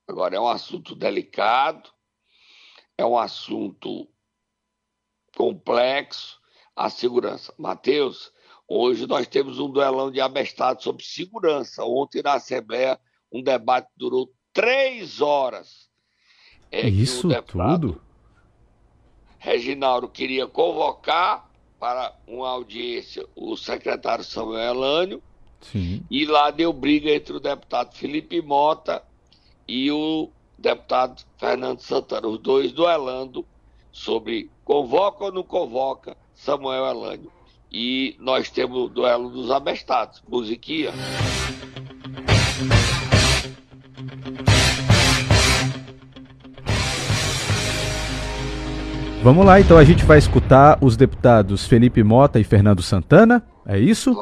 Agora, 0.08 0.36
é 0.36 0.40
um 0.40 0.48
assunto 0.48 0.94
delicado, 0.94 1.90
é 2.96 3.04
um 3.04 3.18
assunto 3.18 4.08
complexo, 5.34 6.40
a 6.76 6.90
segurança. 6.90 7.54
Mateus, 7.56 8.30
hoje 8.68 9.06
nós 9.06 9.26
temos 9.26 9.58
um 9.58 9.70
duelão 9.70 10.10
de 10.10 10.20
abestado 10.20 10.82
sobre 10.82 11.02
segurança. 11.02 11.82
Ontem 11.84 12.22
na 12.22 12.34
Assembleia, 12.34 13.00
um 13.32 13.42
debate 13.42 13.88
durou 13.96 14.30
três 14.52 15.22
horas. 15.22 15.88
É 16.70 16.86
Isso 16.86 17.22
tudo? 17.22 17.32
Reginaldo 19.38 20.08
queria 20.08 20.46
convocar 20.46 21.48
para 21.78 22.14
uma 22.26 22.48
audiência 22.48 23.26
o 23.34 23.56
secretário 23.56 24.24
Samuel 24.24 24.74
Elânio. 24.74 25.22
Sim. 25.60 26.04
E 26.10 26.26
lá 26.26 26.50
deu 26.50 26.72
briga 26.72 27.10
entre 27.10 27.36
o 27.36 27.40
deputado 27.40 27.94
Felipe 27.94 28.42
Mota 28.42 29.02
e 29.66 29.90
o 29.90 30.30
deputado 30.58 31.24
Fernando 31.38 31.80
Santana, 31.80 32.28
os 32.28 32.38
dois 32.38 32.72
duelando 32.72 33.46
sobre 33.92 34.50
convoca 34.64 35.24
ou 35.24 35.32
não 35.32 35.42
convoca 35.42 36.16
Samuel 36.36 36.86
Elânio. 36.86 37.32
E 37.72 38.14
nós 38.20 38.50
temos 38.50 38.78
o 38.78 38.88
duelo 38.88 39.30
dos 39.30 39.50
abestados, 39.50 40.22
musiquinha. 40.28 40.92
Vamos 49.22 49.44
lá, 49.44 49.60
então 49.60 49.76
a 49.76 49.82
gente 49.82 50.04
vai 50.04 50.18
escutar 50.18 50.78
os 50.80 50.96
deputados 50.96 51.66
Felipe 51.66 52.04
Mota 52.04 52.38
e 52.38 52.44
Fernando 52.44 52.80
Santana, 52.80 53.44
é 53.66 53.76
isso? 53.76 54.14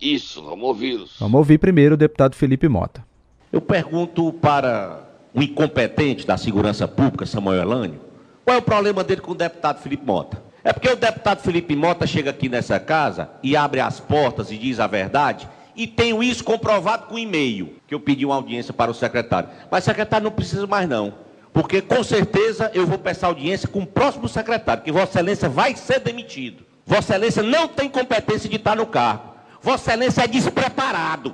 Isso, 0.00 0.42
vamos 0.42 0.64
ouvi-los. 0.64 1.16
Vamos 1.20 1.36
ouvir 1.36 1.58
primeiro 1.58 1.94
o 1.94 1.98
deputado 1.98 2.34
Felipe 2.34 2.66
Mota. 2.66 3.04
Eu 3.52 3.60
pergunto 3.60 4.32
para 4.32 5.06
o 5.34 5.42
incompetente 5.42 6.26
da 6.26 6.38
segurança 6.38 6.88
pública, 6.88 7.26
Samuel 7.26 7.60
Elânio, 7.60 8.00
qual 8.44 8.56
é 8.56 8.60
o 8.60 8.62
problema 8.62 9.04
dele 9.04 9.20
com 9.20 9.32
o 9.32 9.34
deputado 9.34 9.82
Felipe 9.82 10.06
Mota? 10.06 10.45
É 10.66 10.72
porque 10.72 10.88
o 10.88 10.96
deputado 10.96 11.42
Felipe 11.42 11.76
Mota 11.76 12.08
chega 12.08 12.30
aqui 12.30 12.48
nessa 12.48 12.80
casa 12.80 13.30
e 13.40 13.56
abre 13.56 13.78
as 13.78 14.00
portas 14.00 14.50
e 14.50 14.58
diz 14.58 14.80
a 14.80 14.88
verdade, 14.88 15.48
e 15.76 15.86
tenho 15.86 16.20
isso 16.24 16.42
comprovado 16.42 17.06
com 17.06 17.16
e-mail, 17.16 17.76
que 17.86 17.94
eu 17.94 18.00
pedi 18.00 18.26
uma 18.26 18.34
audiência 18.34 18.74
para 18.74 18.90
o 18.90 18.94
secretário. 18.94 19.48
Mas 19.70 19.84
secretário 19.84 20.24
não 20.24 20.32
precisa 20.32 20.66
mais 20.66 20.88
não, 20.88 21.14
porque 21.52 21.80
com 21.80 22.02
certeza 22.02 22.68
eu 22.74 22.84
vou 22.84 22.98
peçar 22.98 23.30
audiência 23.30 23.68
com 23.68 23.82
o 23.82 23.86
próximo 23.86 24.28
secretário, 24.28 24.82
que 24.82 24.90
Vossa 24.90 25.20
Excelência 25.20 25.48
vai 25.48 25.76
ser 25.76 26.00
demitido. 26.00 26.64
Vossa 26.84 27.12
Excelência 27.12 27.44
não 27.44 27.68
tem 27.68 27.88
competência 27.88 28.50
de 28.50 28.56
estar 28.56 28.74
no 28.74 28.86
cargo. 28.86 29.36
Vossa 29.62 29.92
Excelência 29.92 30.24
é 30.24 30.26
despreparado. 30.26 31.32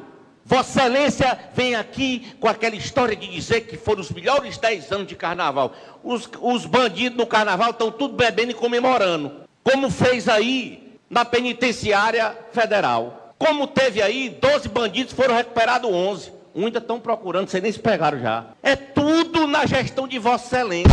Vossa 0.52 0.80
Excelência 0.82 1.38
vem 1.54 1.74
aqui 1.74 2.34
com 2.38 2.46
aquela 2.46 2.76
história 2.76 3.16
de 3.16 3.26
dizer 3.26 3.62
que 3.62 3.78
foram 3.78 4.02
os 4.02 4.10
melhores 4.10 4.58
10 4.58 4.92
anos 4.92 5.06
de 5.06 5.16
carnaval. 5.16 5.72
Os, 6.04 6.28
os 6.42 6.66
bandidos 6.66 7.16
no 7.16 7.26
carnaval 7.26 7.70
estão 7.70 7.90
tudo 7.90 8.14
bebendo 8.14 8.50
e 8.50 8.54
comemorando. 8.54 9.32
Como 9.64 9.90
fez 9.90 10.28
aí 10.28 10.98
na 11.08 11.24
penitenciária 11.24 12.36
federal. 12.52 13.34
Como 13.38 13.66
teve 13.66 14.02
aí, 14.02 14.28
12 14.28 14.68
bandidos 14.68 15.14
foram 15.14 15.34
recuperados 15.34 15.90
11. 15.90 16.32
Um 16.54 16.66
ainda 16.66 16.80
estão 16.80 17.00
procurando, 17.00 17.48
vocês 17.48 17.62
nem 17.62 17.72
se 17.72 17.78
pegaram 17.78 18.20
já. 18.20 18.44
É 18.62 18.76
tudo 18.76 19.46
na 19.46 19.64
gestão 19.64 20.06
de 20.06 20.18
Vossa 20.18 20.56
Excelência. 20.58 20.92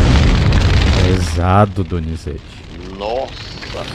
Pesado, 1.03 1.83
Donizete. 1.83 2.39
Nossa! 2.97 3.85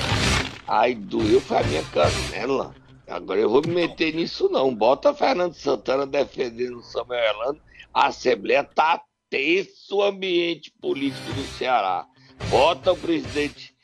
Ai, 0.68 0.94
doeu 0.94 1.40
foi 1.40 1.56
a 1.56 1.62
minha 1.62 1.82
canela. 1.84 2.83
Agora 3.06 3.40
eu 3.40 3.50
vou 3.50 3.62
me 3.62 3.74
meter 3.74 4.14
nisso 4.14 4.48
não. 4.48 4.74
Bota 4.74 5.14
Fernando 5.14 5.54
Santana 5.54 6.06
defendendo 6.06 6.78
o 6.78 6.82
Samuel 6.82 7.22
Elano. 7.22 7.60
A 7.92 8.06
Assembleia 8.06 8.64
tá 8.64 9.02
tenso 9.28 9.96
o 9.96 10.02
ambiente 10.02 10.72
político 10.80 11.32
do 11.32 11.42
Ceará. 11.58 12.06
Bota 12.50 12.92
o 12.92 12.96
presidente. 12.96 13.74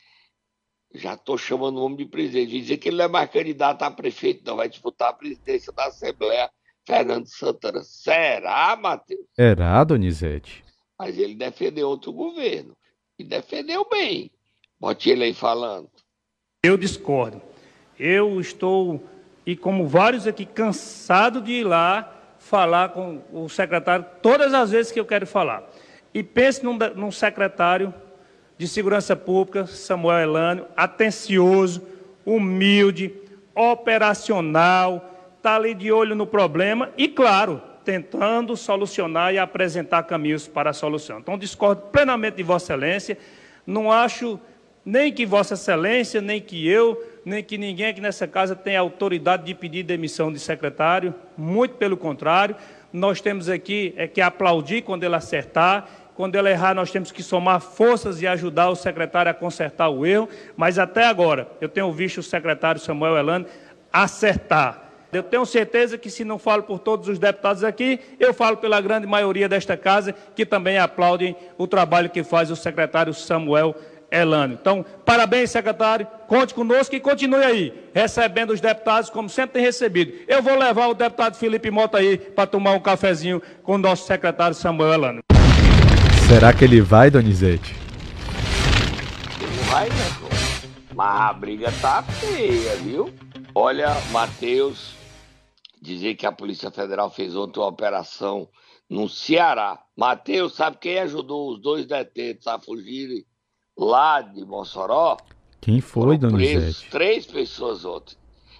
Já 0.93 1.15
tô 1.15 1.37
chamando 1.37 1.77
o 1.77 1.81
nome 1.81 1.97
de 1.97 2.05
presidente. 2.05 2.59
Dizer 2.59 2.77
que 2.77 2.89
ele 2.89 2.97
não 2.97 3.05
é 3.05 3.07
mais 3.07 3.29
candidato 3.29 3.83
a 3.83 3.91
prefeito, 3.91 4.43
não. 4.45 4.57
Vai 4.57 4.67
disputar 4.67 5.09
a 5.09 5.13
presidência 5.13 5.71
da 5.71 5.85
Assembleia. 5.85 6.49
Fernando 6.85 7.27
Santana. 7.27 7.83
Será, 7.83 8.75
Matheus? 8.75 9.25
Será, 9.35 9.83
Donizete? 9.83 10.63
Mas 10.97 11.17
ele 11.17 11.35
defendeu 11.35 11.87
outro 11.87 12.11
governo. 12.11 12.75
E 13.17 13.23
defendeu 13.23 13.87
bem. 13.87 14.31
Bote 14.79 15.09
ele 15.09 15.25
aí 15.25 15.33
falando. 15.33 15.89
Eu 16.63 16.75
discordo. 16.75 17.50
Eu 18.03 18.41
estou, 18.41 19.07
e 19.45 19.55
como 19.55 19.87
vários 19.87 20.25
aqui, 20.25 20.43
cansado 20.43 21.39
de 21.39 21.51
ir 21.51 21.63
lá 21.63 22.11
falar 22.39 22.89
com 22.89 23.21
o 23.31 23.47
secretário 23.47 24.03
todas 24.23 24.55
as 24.55 24.71
vezes 24.71 24.91
que 24.91 24.99
eu 24.99 25.05
quero 25.05 25.27
falar. 25.27 25.69
E 26.11 26.23
pense 26.23 26.65
num, 26.65 26.79
num 26.95 27.11
secretário 27.11 27.93
de 28.57 28.67
Segurança 28.67 29.15
Pública, 29.15 29.67
Samuel 29.67 30.17
Elânio, 30.17 30.65
atencioso, 30.75 31.83
humilde, 32.25 33.13
operacional, 33.53 35.35
está 35.37 35.55
ali 35.55 35.75
de 35.75 35.91
olho 35.91 36.15
no 36.15 36.25
problema 36.25 36.89
e, 36.97 37.07
claro, 37.07 37.61
tentando 37.85 38.57
solucionar 38.57 39.31
e 39.31 39.37
apresentar 39.37 40.01
caminhos 40.03 40.47
para 40.47 40.71
a 40.71 40.73
solução. 40.73 41.19
Então, 41.19 41.37
discordo 41.37 41.83
plenamente 41.91 42.37
de 42.37 42.43
Vossa 42.43 42.73
Excelência, 42.73 43.15
não 43.63 43.91
acho 43.91 44.39
nem 44.83 45.13
que 45.13 45.23
Vossa 45.23 45.53
Excelência, 45.53 46.19
nem 46.19 46.41
que 46.41 46.67
eu, 46.67 47.10
nem 47.23 47.43
que 47.43 47.57
ninguém 47.57 47.87
aqui 47.87 48.01
nessa 48.01 48.27
casa 48.27 48.55
tenha 48.55 48.79
autoridade 48.79 49.43
de 49.43 49.53
pedir 49.53 49.83
demissão 49.83 50.31
de 50.31 50.39
secretário, 50.39 51.13
muito 51.37 51.75
pelo 51.75 51.95
contrário, 51.95 52.55
nós 52.91 53.21
temos 53.21 53.47
aqui 53.47 53.93
é 53.95 54.07
que 54.07 54.21
aplaudir 54.21 54.81
quando 54.81 55.03
ele 55.03 55.15
acertar, 55.15 55.87
quando 56.15 56.35
ele 56.35 56.49
errar, 56.49 56.73
nós 56.73 56.91
temos 56.91 57.11
que 57.11 57.23
somar 57.23 57.61
forças 57.61 58.21
e 58.21 58.27
ajudar 58.27 58.69
o 58.69 58.75
secretário 58.75 59.31
a 59.31 59.33
consertar 59.33 59.89
o 59.89 60.05
erro, 60.05 60.27
mas 60.57 60.77
até 60.77 61.05
agora 61.05 61.47
eu 61.61 61.69
tenho 61.69 61.91
visto 61.91 62.17
o 62.17 62.23
secretário 62.23 62.81
Samuel 62.81 63.17
Elano 63.17 63.45
acertar. 63.91 64.89
Eu 65.11 65.23
tenho 65.23 65.45
certeza 65.45 65.97
que, 65.97 66.09
se 66.09 66.23
não 66.23 66.39
falo 66.39 66.63
por 66.63 66.79
todos 66.79 67.09
os 67.09 67.19
deputados 67.19 67.65
aqui, 67.65 67.99
eu 68.17 68.33
falo 68.33 68.57
pela 68.57 68.79
grande 68.79 69.05
maioria 69.05 69.49
desta 69.49 69.75
casa, 69.75 70.15
que 70.35 70.45
também 70.45 70.77
aplaudem 70.77 71.35
o 71.57 71.67
trabalho 71.67 72.09
que 72.09 72.23
faz 72.23 72.49
o 72.49 72.55
secretário 72.55 73.13
Samuel 73.13 73.75
Elânio. 74.11 74.57
Então, 74.59 74.85
parabéns, 75.05 75.49
secretário. 75.51 76.05
Conte 76.27 76.53
conosco 76.53 76.95
e 76.95 76.99
continue 76.99 77.43
aí, 77.43 77.89
recebendo 77.93 78.51
os 78.51 78.59
deputados 78.59 79.09
como 79.09 79.29
sempre 79.29 79.53
tem 79.53 79.63
recebido. 79.63 80.13
Eu 80.27 80.43
vou 80.43 80.57
levar 80.57 80.87
o 80.87 80.93
deputado 80.93 81.37
Felipe 81.37 81.71
Mota 81.71 81.97
aí 81.97 82.17
para 82.17 82.45
tomar 82.45 82.71
um 82.71 82.79
cafezinho 82.79 83.41
com 83.63 83.75
o 83.75 83.77
nosso 83.77 84.05
secretário 84.05 84.55
Samuel 84.55 84.93
Elânio. 84.93 85.23
Será 86.27 86.53
que 86.53 86.63
ele 86.63 86.81
vai, 86.81 87.09
Donizete? 87.09 87.73
Ele 89.41 89.69
vai, 89.69 89.89
né, 89.89 89.95
Mas 90.93 91.21
a 91.21 91.33
briga 91.33 91.71
tá 91.81 92.03
feia, 92.03 92.75
viu? 92.77 93.13
Olha, 93.53 93.89
Matheus, 94.11 94.93
dizer 95.81 96.15
que 96.15 96.25
a 96.25 96.31
Polícia 96.31 96.71
Federal 96.71 97.09
fez 97.09 97.35
ontem 97.35 97.59
uma 97.59 97.67
operação 97.67 98.47
no 98.89 99.09
Ceará. 99.09 99.79
Matheus, 99.97 100.55
sabe 100.55 100.77
quem 100.79 100.99
ajudou 100.99 101.51
os 101.51 101.61
dois 101.61 101.85
detentos 101.85 102.47
a 102.47 102.59
fugirem 102.59 103.25
lá 103.77 104.21
de 104.21 104.45
Mossoró. 104.45 105.17
Quem 105.59 105.79
foi, 105.79 106.17
Donizete? 106.17 106.89
Três 106.89 107.25
pessoas 107.25 107.85
ontem. 107.85 108.15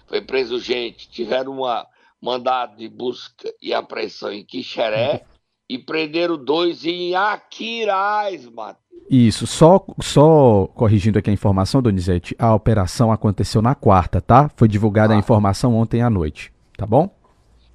Foi 0.06 0.20
preso 0.20 0.58
gente, 0.58 1.08
tiveram 1.10 1.52
uma 1.52 1.86
mandado 2.20 2.76
de 2.76 2.88
busca 2.88 3.52
e 3.60 3.74
apreensão 3.74 4.32
em 4.32 4.44
Quixeré 4.44 5.24
e 5.68 5.76
prenderam 5.78 6.36
dois 6.36 6.84
em 6.84 7.14
Aquiraz, 7.14 8.46
Matheus. 8.46 8.82
Isso, 9.10 9.46
só, 9.46 9.84
só 10.00 10.68
corrigindo 10.68 11.18
aqui 11.18 11.28
a 11.28 11.32
informação, 11.32 11.82
Donizete, 11.82 12.36
a 12.38 12.54
operação 12.54 13.10
aconteceu 13.10 13.60
na 13.60 13.74
quarta, 13.74 14.20
tá? 14.20 14.48
Foi 14.56 14.68
divulgada 14.68 15.12
ah. 15.12 15.16
a 15.16 15.18
informação 15.18 15.74
ontem 15.74 16.00
à 16.00 16.08
noite, 16.08 16.52
tá 16.78 16.86
bom? 16.86 17.14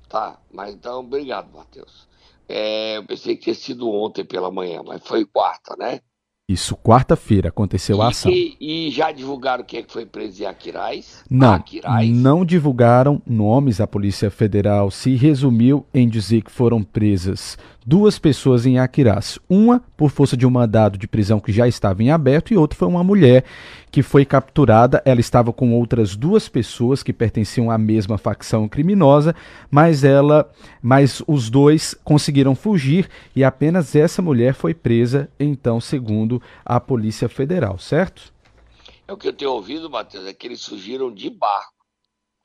Tá, 0.07 0.39
mas 0.51 0.73
então, 0.73 1.01
obrigado, 1.01 1.51
Matheus. 1.53 2.07
É, 2.47 2.97
eu 2.97 3.05
pensei 3.05 3.35
que 3.35 3.43
tinha 3.43 3.55
sido 3.55 3.91
ontem 3.91 4.23
pela 4.23 4.49
manhã, 4.49 4.81
mas 4.85 5.05
foi 5.05 5.25
quarta, 5.25 5.75
né? 5.77 5.99
Isso, 6.49 6.77
quarta-feira 6.77 7.49
aconteceu 7.49 8.01
a 8.01 8.07
ação. 8.07 8.31
E, 8.31 8.55
e, 8.61 8.89
já 8.89 9.11
divulgaram 9.11 9.65
quem 9.65 9.81
é 9.81 9.83
que 9.83 9.91
foi 9.91 10.05
preso 10.05 10.43
em 10.43 10.45
Aquiraz? 10.45 11.25
Não, 11.29 11.61
não 12.07 12.45
divulgaram 12.45 13.21
nomes. 13.27 13.81
A 13.81 13.87
Polícia 13.87 14.31
Federal 14.31 14.89
se 14.89 15.13
resumiu 15.15 15.85
em 15.93 16.07
dizer 16.07 16.43
que 16.43 16.51
foram 16.51 16.81
presas 16.81 17.57
duas 17.87 18.19
pessoas 18.19 18.65
em 18.65 18.77
Aquiraz. 18.79 19.39
Uma 19.49 19.81
por 19.95 20.11
força 20.11 20.35
de 20.35 20.45
um 20.45 20.49
mandado 20.49 20.97
de 20.97 21.07
prisão 21.07 21.39
que 21.39 21.53
já 21.53 21.65
estava 21.65 22.03
em 22.03 22.11
aberto 22.11 22.53
e 22.53 22.57
outra 22.57 22.77
foi 22.77 22.85
uma 22.85 23.01
mulher 23.01 23.45
que 23.89 24.03
foi 24.03 24.25
capturada. 24.25 25.01
Ela 25.05 25.21
estava 25.21 25.53
com 25.53 25.73
outras 25.73 26.13
duas 26.13 26.49
pessoas 26.49 27.01
que 27.01 27.13
pertenciam 27.13 27.71
à 27.71 27.77
mesma 27.77 28.17
facção 28.17 28.67
criminosa, 28.67 29.33
mas 29.71 30.03
ela, 30.03 30.51
mas 30.81 31.23
os 31.25 31.49
dois 31.49 31.95
conseguiram 32.03 32.55
fugir 32.55 33.07
e 33.33 33.41
apenas 33.41 33.95
essa 33.95 34.21
mulher 34.21 34.53
foi 34.53 34.73
presa, 34.73 35.29
então, 35.39 35.79
segundo 35.79 36.36
a 36.65 36.79
Polícia 36.79 37.27
Federal, 37.29 37.77
certo? 37.77 38.33
É 39.07 39.13
o 39.13 39.17
que 39.17 39.27
eu 39.27 39.33
tenho 39.33 39.51
ouvido, 39.51 39.89
Matheus, 39.89 40.25
é 40.25 40.33
que 40.33 40.47
eles 40.47 40.65
fugiram 40.65 41.13
de 41.13 41.29
barco. 41.29 41.77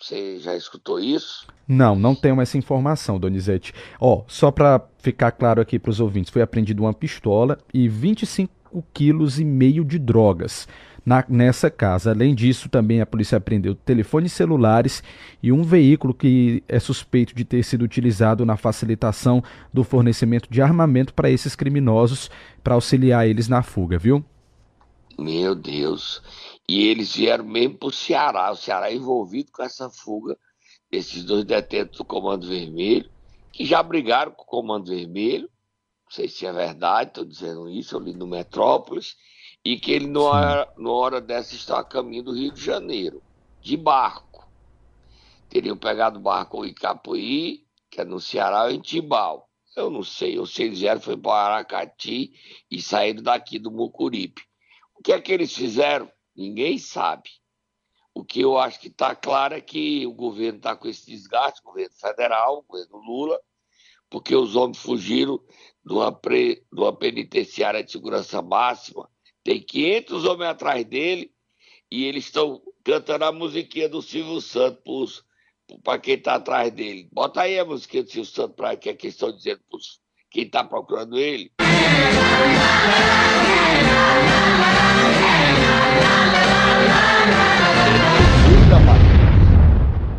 Você 0.01 0.39
já 0.39 0.57
escutou 0.57 0.99
isso? 0.99 1.47
Não, 1.67 1.95
não 1.95 2.15
tenho 2.15 2.41
essa 2.41 2.59
informação, 2.59 3.21
Donizete. 3.21 3.73
Ó, 4.01 4.25
só 4.27 4.51
para 4.51 4.85
ficar 4.99 5.31
claro 5.31 5.61
aqui 5.61 5.79
para 5.79 5.91
os 5.91 6.01
ouvintes, 6.01 6.33
foi 6.33 6.43
apreendido 6.43 6.83
uma 6.83 6.93
pistola 6.93 7.59
e 7.73 7.89
25 7.89 8.85
quilos 8.93 9.39
e 9.39 9.45
meio 9.45 9.85
de 9.85 9.99
drogas 9.99 10.67
na, 11.05 11.25
nessa 11.29 11.71
casa. 11.71 12.11
Além 12.11 12.35
disso, 12.35 12.69
também 12.69 13.01
a 13.01 13.07
polícia 13.07 13.39
apreendeu 13.39 13.75
telefones 13.75 14.33
celulares 14.33 15.03
e 15.43 15.53
um 15.53 15.63
veículo 15.63 16.15
que 16.15 16.63
é 16.69 16.79
suspeito 16.79 17.35
de 17.35 17.45
ter 17.45 17.63
sido 17.65 17.83
utilizado 17.83 18.45
na 18.47 18.57
facilitação 18.57 19.43
do 19.73 19.85
fornecimento 19.85 20.49
de 20.51 20.63
armamento 20.63 21.13
para 21.15 21.31
esses 21.31 21.55
criminosos, 21.55 22.31
para 22.63 22.75
auxiliar 22.75 23.27
eles 23.27 23.49
na 23.49 23.63
fuga, 23.63 23.99
viu? 23.99 24.25
Meu 25.19 25.55
Deus. 25.55 26.23
E 26.69 26.87
eles 26.87 27.15
vieram 27.15 27.45
mesmo 27.45 27.77
para 27.77 27.89
o 27.89 27.93
Ceará, 27.93 28.51
o 28.51 28.57
Ceará 28.57 28.91
é 28.91 28.95
envolvido 28.95 29.51
com 29.53 29.63
essa 29.63 29.91
fuga 29.91 30.37
desses 30.91 31.25
dois 31.25 31.45
detentos 31.45 31.99
do 31.99 32.05
Comando 32.05 32.47
Vermelho, 32.47 33.11
que 33.53 33.65
já 33.65 33.83
brigaram 33.83 34.33
com 34.33 34.43
o 34.43 34.47
Comando 34.47 34.91
Vermelho, 34.91 35.49
não 36.05 36.11
sei 36.11 36.29
se 36.29 36.47
é 36.47 36.53
verdade, 36.53 37.11
estou 37.11 37.25
dizendo 37.25 37.69
isso, 37.69 37.97
eu 37.97 38.01
li 38.01 38.15
no 38.15 38.27
Metrópolis, 38.27 39.17
e 39.65 39.79
que 39.79 39.93
ele, 39.93 40.07
numa 40.07 40.31
hora, 40.31 40.73
numa 40.77 40.95
hora 40.95 41.21
dessa, 41.21 41.55
está 41.55 41.79
a 41.79 41.85
caminho 41.85 42.25
do 42.25 42.33
Rio 42.33 42.53
de 42.53 42.63
Janeiro, 42.63 43.23
de 43.61 43.77
barco. 43.77 44.49
Teriam 45.49 45.77
pegado 45.77 46.19
o 46.19 46.23
barco 46.23 46.65
em 46.65 46.75
Capuí, 46.75 47.67
que 47.91 48.01
é 48.01 48.05
no 48.05 48.21
Ceará, 48.21 48.65
ou 48.65 48.71
em 48.71 48.81
Tibau. 48.81 49.49
Eu 49.77 49.91
não 49.91 50.03
sei, 50.03 50.39
ou 50.39 50.47
se 50.47 50.65
eles 50.65 50.81
vieram 50.81 51.01
foi 51.01 51.17
para 51.17 51.55
Aracati 51.55 52.33
e 52.71 52.81
saíram 52.81 53.23
daqui 53.23 53.59
do 53.59 53.71
Mucuripe. 53.71 54.43
O 54.95 55.03
que 55.03 55.13
é 55.13 55.21
que 55.21 55.33
eles 55.33 55.55
fizeram? 55.55 56.11
Ninguém 56.35 56.79
sabe. 56.79 57.31
O 58.15 58.25
que 58.25 58.41
eu 58.41 58.59
acho 58.59 58.79
que 58.79 58.89
está 58.89 59.15
claro 59.15 59.55
é 59.55 59.61
que 59.61 60.07
o 60.07 60.13
governo 60.13 60.59
está 60.59 60.77
com 60.77 60.89
esse 60.89 61.07
desgaste, 61.07 61.61
o 61.61 61.65
governo 61.65 61.95
federal, 61.95 62.59
o 62.59 62.63
governo 62.63 62.99
Lula, 62.99 63.41
porque 64.11 64.37
os 64.37 64.55
homens 64.55 64.79
fugiram 64.79 65.41
de 65.85 65.93
uma, 65.93 66.13
pre, 66.13 66.67
de 66.71 66.81
uma 66.81 66.95
penitenciária 66.95 67.83
de 67.83 67.91
segurança 67.91 68.43
máxima, 68.43 69.09
tem 69.45 69.61
500 69.61 70.25
homens 70.25 70.51
atrás 70.51 70.85
dele, 70.85 71.31
e 71.91 72.05
eles 72.05 72.25
estão 72.25 72.63
cantando 72.85 73.25
a 73.25 73.33
musiquinha 73.33 73.89
do 73.89 74.01
Silvio 74.01 74.41
Santos 74.41 75.25
para 75.83 75.99
quem 75.99 76.15
está 76.15 76.35
atrás 76.35 76.73
dele. 76.73 77.09
Bota 77.13 77.43
aí 77.43 77.59
a 77.59 77.65
musiquinha 77.65 78.03
do 78.03 78.11
Silvio 78.11 78.31
Santos 78.31 78.57
para 78.57 78.77
que 78.77 78.89
é 78.89 78.95
que 78.95 79.09
estão 79.09 79.35
dizendo 79.35 79.61
para 79.69 79.81
quem 80.31 80.45
está 80.45 80.65
procurando 80.65 81.19
ele. 81.19 81.51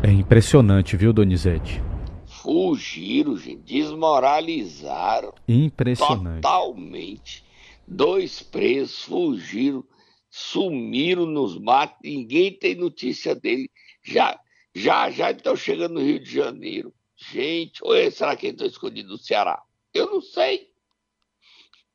É 0.04 0.12
impressionante, 0.12 0.98
viu, 0.98 1.14
Donizete? 1.14 1.82
Fugiram, 2.26 3.38
gente, 3.38 3.64
desmoralizaram. 3.64 5.34
Impressionante. 5.48 6.42
Totalmente. 6.42 7.44
Dois 7.88 8.42
presos 8.42 9.04
fugiram, 9.04 9.84
sumiram 10.30 11.26
nos 11.26 11.60
matos, 11.60 12.00
ninguém 12.04 12.52
tem 12.58 12.76
notícia 12.76 13.36
dele. 13.36 13.70
Já, 14.04 14.40
já, 14.74 15.10
já 15.12 15.32
estão 15.32 15.56
chegando 15.56 15.96
no 15.96 16.02
Rio 16.02 16.20
de 16.20 16.32
Janeiro. 16.32 16.94
Gente, 17.16 17.80
ou 17.84 17.94
será 18.12 18.36
que 18.36 18.48
estão 18.48 18.68
escondidos 18.68 19.12
no 19.12 19.18
Ceará? 19.18 19.62
Eu 19.94 20.10
não 20.10 20.22
sei. 20.22 20.70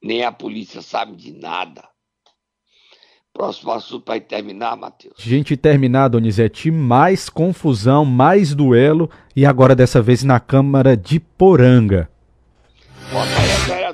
Nem 0.02 0.22
a 0.22 0.30
polícia 0.30 0.80
sabe 0.80 1.16
de 1.16 1.32
nada. 1.32 1.88
Próximo 3.32 3.72
assunto 3.72 4.04
para 4.04 4.20
terminar, 4.20 4.76
Matheus. 4.76 5.14
Gente, 5.18 5.56
terminar, 5.56 6.08
Donizete, 6.08 6.70
mais 6.70 7.28
confusão, 7.28 8.04
mais 8.04 8.54
duelo 8.54 9.10
e 9.34 9.44
agora 9.44 9.76
dessa 9.76 10.02
vez 10.02 10.24
na 10.24 10.40
Câmara 10.40 10.96
de 10.96 11.20
Poranga. 11.20 12.10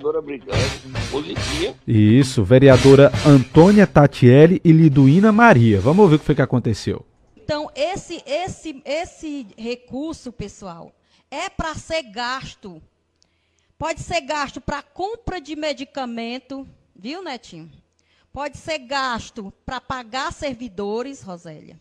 Vereadora. 0.05 1.75
Isso, 1.87 2.45
vereadora 2.45 3.11
Antônia 3.27 3.87
Tatielli 3.87 4.61
e 4.63 4.71
Liduína 4.71 5.33
Maria. 5.33 5.81
Vamos 5.81 6.11
ver 6.11 6.17
o 6.17 6.19
que 6.19 6.25
foi 6.25 6.35
que 6.35 6.43
aconteceu. 6.43 7.05
Então, 7.37 7.71
esse, 7.75 8.23
esse, 8.27 8.83
esse 8.85 9.47
recurso, 9.57 10.31
pessoal, 10.33 10.93
é 11.31 11.49
para 11.49 11.75
ser 11.75 12.03
gasto. 12.03 12.83
Pode 13.79 14.01
ser 14.01 14.21
gasto 14.21 14.61
para 14.61 14.83
compra 14.83 15.41
de 15.41 15.57
medicamento, 15.57 16.67
viu, 16.95 17.23
Netinho? 17.23 17.71
Pode 18.33 18.57
ser 18.59 18.79
gasto 18.79 19.53
para 19.65 19.81
pagar 19.81 20.33
servidores, 20.33 21.23
Rosélia. 21.23 21.79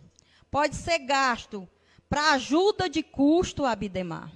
Pode 0.49 0.75
ser 0.75 0.99
gasto 0.99 1.67
para 2.09 2.33
ajuda 2.33 2.87
de 2.87 3.01
custo, 3.01 3.65
Abidemar. 3.65 4.31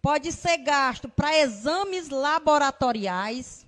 Pode 0.00 0.32
ser 0.32 0.58
gasto 0.58 1.08
para 1.08 1.36
exames 1.36 2.08
laboratoriais. 2.08 3.66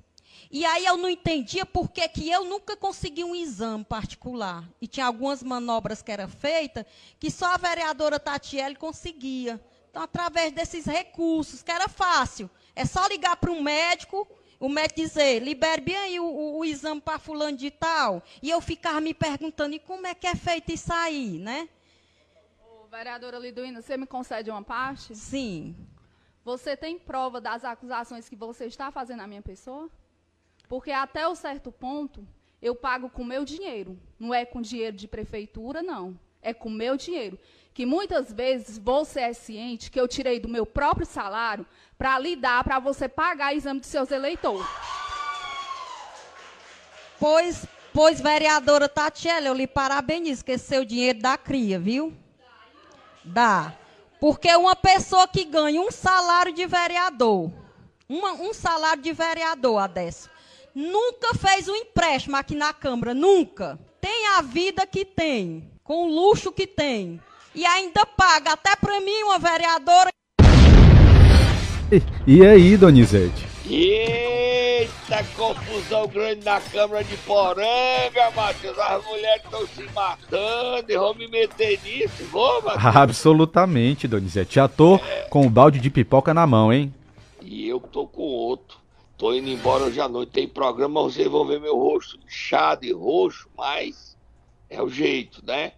E 0.51 0.65
aí 0.65 0.85
eu 0.85 0.97
não 0.97 1.09
entendia 1.09 1.65
por 1.65 1.91
que, 1.91 2.07
que 2.09 2.29
eu 2.29 2.45
nunca 2.45 2.77
consegui 2.77 3.23
um 3.23 3.35
exame 3.35 3.85
particular. 3.85 4.69
E 4.81 4.87
tinha 4.87 5.07
algumas 5.07 5.43
manobras 5.43 6.03
que 6.03 6.11
eram 6.11 6.29
feitas 6.29 6.85
que 7.19 7.31
só 7.31 7.55
a 7.55 7.57
vereadora 7.57 8.19
Tatiele 8.19 8.75
conseguia. 8.75 9.61
Então, 9.91 10.03
através 10.03 10.53
desses 10.53 10.87
recursos, 10.87 11.63
que 11.63 11.71
era 11.71 11.89
fácil. 11.89 12.51
É 12.75 12.85
só 12.85 13.07
ligar 13.07 13.37
para 13.37 13.51
um 13.51 13.61
médico, 13.61 14.27
o 14.59 14.69
médico 14.69 15.01
dizer, 15.01 15.43
libere 15.43 15.81
bem 15.81 15.97
aí 15.97 16.21
o, 16.21 16.25
o, 16.25 16.59
o 16.59 16.65
exame 16.65 17.01
para 17.01 17.19
fulano 17.19 17.57
de 17.57 17.71
tal. 17.71 18.23
E 18.41 18.51
eu 18.51 18.61
ficava 18.61 19.01
me 19.01 19.13
perguntando, 19.13 19.75
e 19.75 19.81
como 19.81 20.07
é 20.07 20.15
que 20.15 20.27
é 20.27 20.35
feito 20.35 20.73
isso 20.73 20.93
aí, 20.93 21.39
né? 21.39 21.69
Vereadora 22.91 23.39
Liduína, 23.39 23.81
você 23.81 23.97
me 23.97 24.05
concede 24.05 24.51
uma 24.51 24.63
parte? 24.63 25.15
Sim. 25.15 25.77
Você 26.45 26.77
tem 26.77 26.99
prova 26.99 27.41
das 27.41 27.65
acusações 27.65 28.29
que 28.29 28.37
você 28.37 28.65
está 28.65 28.91
fazendo 28.91 29.21
à 29.21 29.27
minha 29.27 29.43
pessoa? 29.43 29.91
Porque 30.69 30.91
até 30.91 31.27
o 31.27 31.35
certo 31.35 31.71
ponto, 31.71 32.27
eu 32.63 32.75
pago 32.75 33.11
com 33.11 33.25
meu 33.25 33.45
dinheiro. 33.45 33.99
Não 34.19 34.33
é 34.33 34.45
com 34.45 34.63
dinheiro 34.63 34.97
de 34.97 35.07
prefeitura, 35.07 35.83
não. 35.83 36.19
É 36.41 36.55
com 36.55 36.71
meu 36.71 36.97
dinheiro. 36.97 37.39
Que 37.75 37.85
muitas 37.85 38.33
vezes 38.33 38.79
você 38.79 39.21
é 39.21 39.33
ciente 39.33 39.91
que 39.91 40.01
eu 40.01 40.09
tirei 40.09 40.41
do 40.41 40.49
meu 40.49 40.65
próprio 40.65 41.07
salário 41.07 41.67
para 41.99 42.19
lhe 42.19 42.35
dar 42.37 42.65
para 42.65 42.79
você 42.79 43.09
pagar 43.09 43.53
o 43.53 43.57
exame 43.57 43.81
dos 43.81 43.89
seus 43.89 44.11
eleitores. 44.11 44.67
Pois, 47.19 47.67
pois 47.93 48.21
vereadora 48.21 48.89
Tatiela, 48.89 49.49
eu 49.49 49.55
lhe 49.55 49.67
parabenizo, 49.67 50.45
que 50.45 50.57
seu 50.57 50.85
dinheiro 50.85 51.21
dá 51.21 51.37
cria, 51.37 51.79
viu? 51.79 52.17
Dá. 53.23 53.80
Porque 54.21 54.55
uma 54.55 54.77
pessoa 54.77 55.27
que 55.27 55.45
ganha 55.45 55.81
um 55.81 55.91
salário 55.91 56.53
de 56.53 56.67
vereador, 56.67 57.51
uma, 58.07 58.33
um 58.33 58.53
salário 58.53 59.03
de 59.03 59.13
vereador, 59.15 59.79
Adécio, 59.79 60.31
nunca 60.75 61.35
fez 61.35 61.67
um 61.69 61.75
empréstimo 61.75 62.37
aqui 62.37 62.55
na 62.55 62.75
Câmara, 62.75 63.15
nunca. 63.15 63.79
Tem 63.99 64.29
a 64.37 64.43
vida 64.43 64.87
que 64.87 65.07
tem, 65.07 65.71
com 65.83 66.05
o 66.07 66.09
luxo 66.09 66.53
que 66.53 66.67
tem. 66.67 67.19
E 67.55 67.65
ainda 67.65 68.05
paga 68.05 68.53
até 68.53 68.77
para 68.77 69.01
mim, 69.01 69.23
uma 69.23 69.39
vereadora. 69.39 70.11
E 72.27 72.47
aí, 72.47 72.77
Donizete? 72.77 73.47
Eita, 74.81 75.23
confusão 75.37 76.09
grande 76.09 76.43
na 76.43 76.59
Câmara 76.59 77.05
de 77.05 77.15
Poranga, 77.19 78.31
Matheus. 78.35 78.79
As 78.79 79.05
mulheres 79.05 79.45
estão 79.45 79.67
se 79.67 79.83
matando 79.93 80.91
e 80.91 80.97
vão 80.97 81.13
me 81.13 81.29
meter 81.29 81.79
nisso, 81.83 82.25
vou, 82.31 82.63
Matheus? 82.63 82.97
Absolutamente, 82.97 84.09
Donizete. 84.09 84.55
Já 84.55 84.69
tô 84.69 84.97
é... 84.97 85.27
com 85.29 85.47
o 85.47 85.51
balde 85.51 85.81
de 85.81 85.91
pipoca 85.91 86.33
na 86.33 86.47
mão, 86.47 86.73
hein? 86.73 86.95
E 87.43 87.69
eu 87.69 87.79
tô 87.79 88.07
com 88.07 88.23
outro. 88.23 88.79
Tô 89.19 89.35
indo 89.35 89.51
embora 89.51 89.85
hoje 89.85 90.01
à 90.01 90.09
noite. 90.09 90.33
Tem 90.33 90.49
programa, 90.49 91.03
vocês 91.03 91.29
vão 91.29 91.45
ver 91.45 91.61
meu 91.61 91.77
rosto 91.77 92.19
inchado 92.25 92.87
e 92.87 92.93
roxo, 92.93 93.51
mas 93.55 94.17
é 94.71 94.83
o 94.83 94.89
jeito, 94.89 95.45
né? 95.45 95.73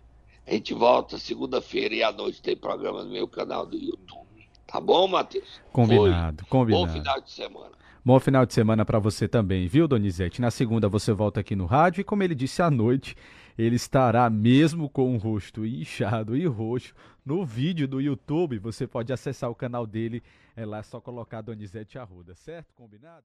A 0.46 0.52
gente 0.52 0.72
volta 0.74 1.18
segunda-feira 1.18 1.92
e 1.92 2.04
à 2.04 2.12
noite 2.12 2.40
tem 2.40 2.56
programa 2.56 3.02
no 3.02 3.10
meu 3.10 3.26
canal 3.26 3.66
do 3.66 3.76
YouTube. 3.76 4.48
Tá 4.64 4.80
bom, 4.80 5.08
Matheus? 5.08 5.60
Combinado, 5.72 6.44
Foi. 6.44 6.48
combinado. 6.48 6.86
Bom 6.86 6.92
final 6.92 7.20
de 7.20 7.32
semana. 7.32 7.81
Bom 8.04 8.18
final 8.18 8.44
de 8.44 8.52
semana 8.52 8.84
para 8.84 8.98
você 8.98 9.28
também, 9.28 9.68
viu, 9.68 9.86
Donizete? 9.86 10.40
Na 10.40 10.50
segunda 10.50 10.88
você 10.88 11.12
volta 11.12 11.38
aqui 11.38 11.54
no 11.54 11.66
rádio 11.66 12.00
e, 12.00 12.04
como 12.04 12.24
ele 12.24 12.34
disse 12.34 12.60
à 12.60 12.68
noite, 12.68 13.14
ele 13.56 13.76
estará 13.76 14.28
mesmo 14.28 14.88
com 14.90 15.14
o 15.14 15.18
rosto 15.18 15.64
inchado 15.64 16.36
e 16.36 16.44
roxo 16.44 16.94
no 17.24 17.46
vídeo 17.46 17.86
do 17.86 18.00
YouTube. 18.00 18.58
Você 18.58 18.88
pode 18.88 19.12
acessar 19.12 19.48
o 19.50 19.54
canal 19.54 19.86
dele, 19.86 20.20
é 20.56 20.66
lá 20.66 20.82
só 20.82 21.00
colocar 21.00 21.42
Donizete 21.42 21.96
Arruda, 21.96 22.34
certo? 22.34 22.74
Combinado? 22.74 23.20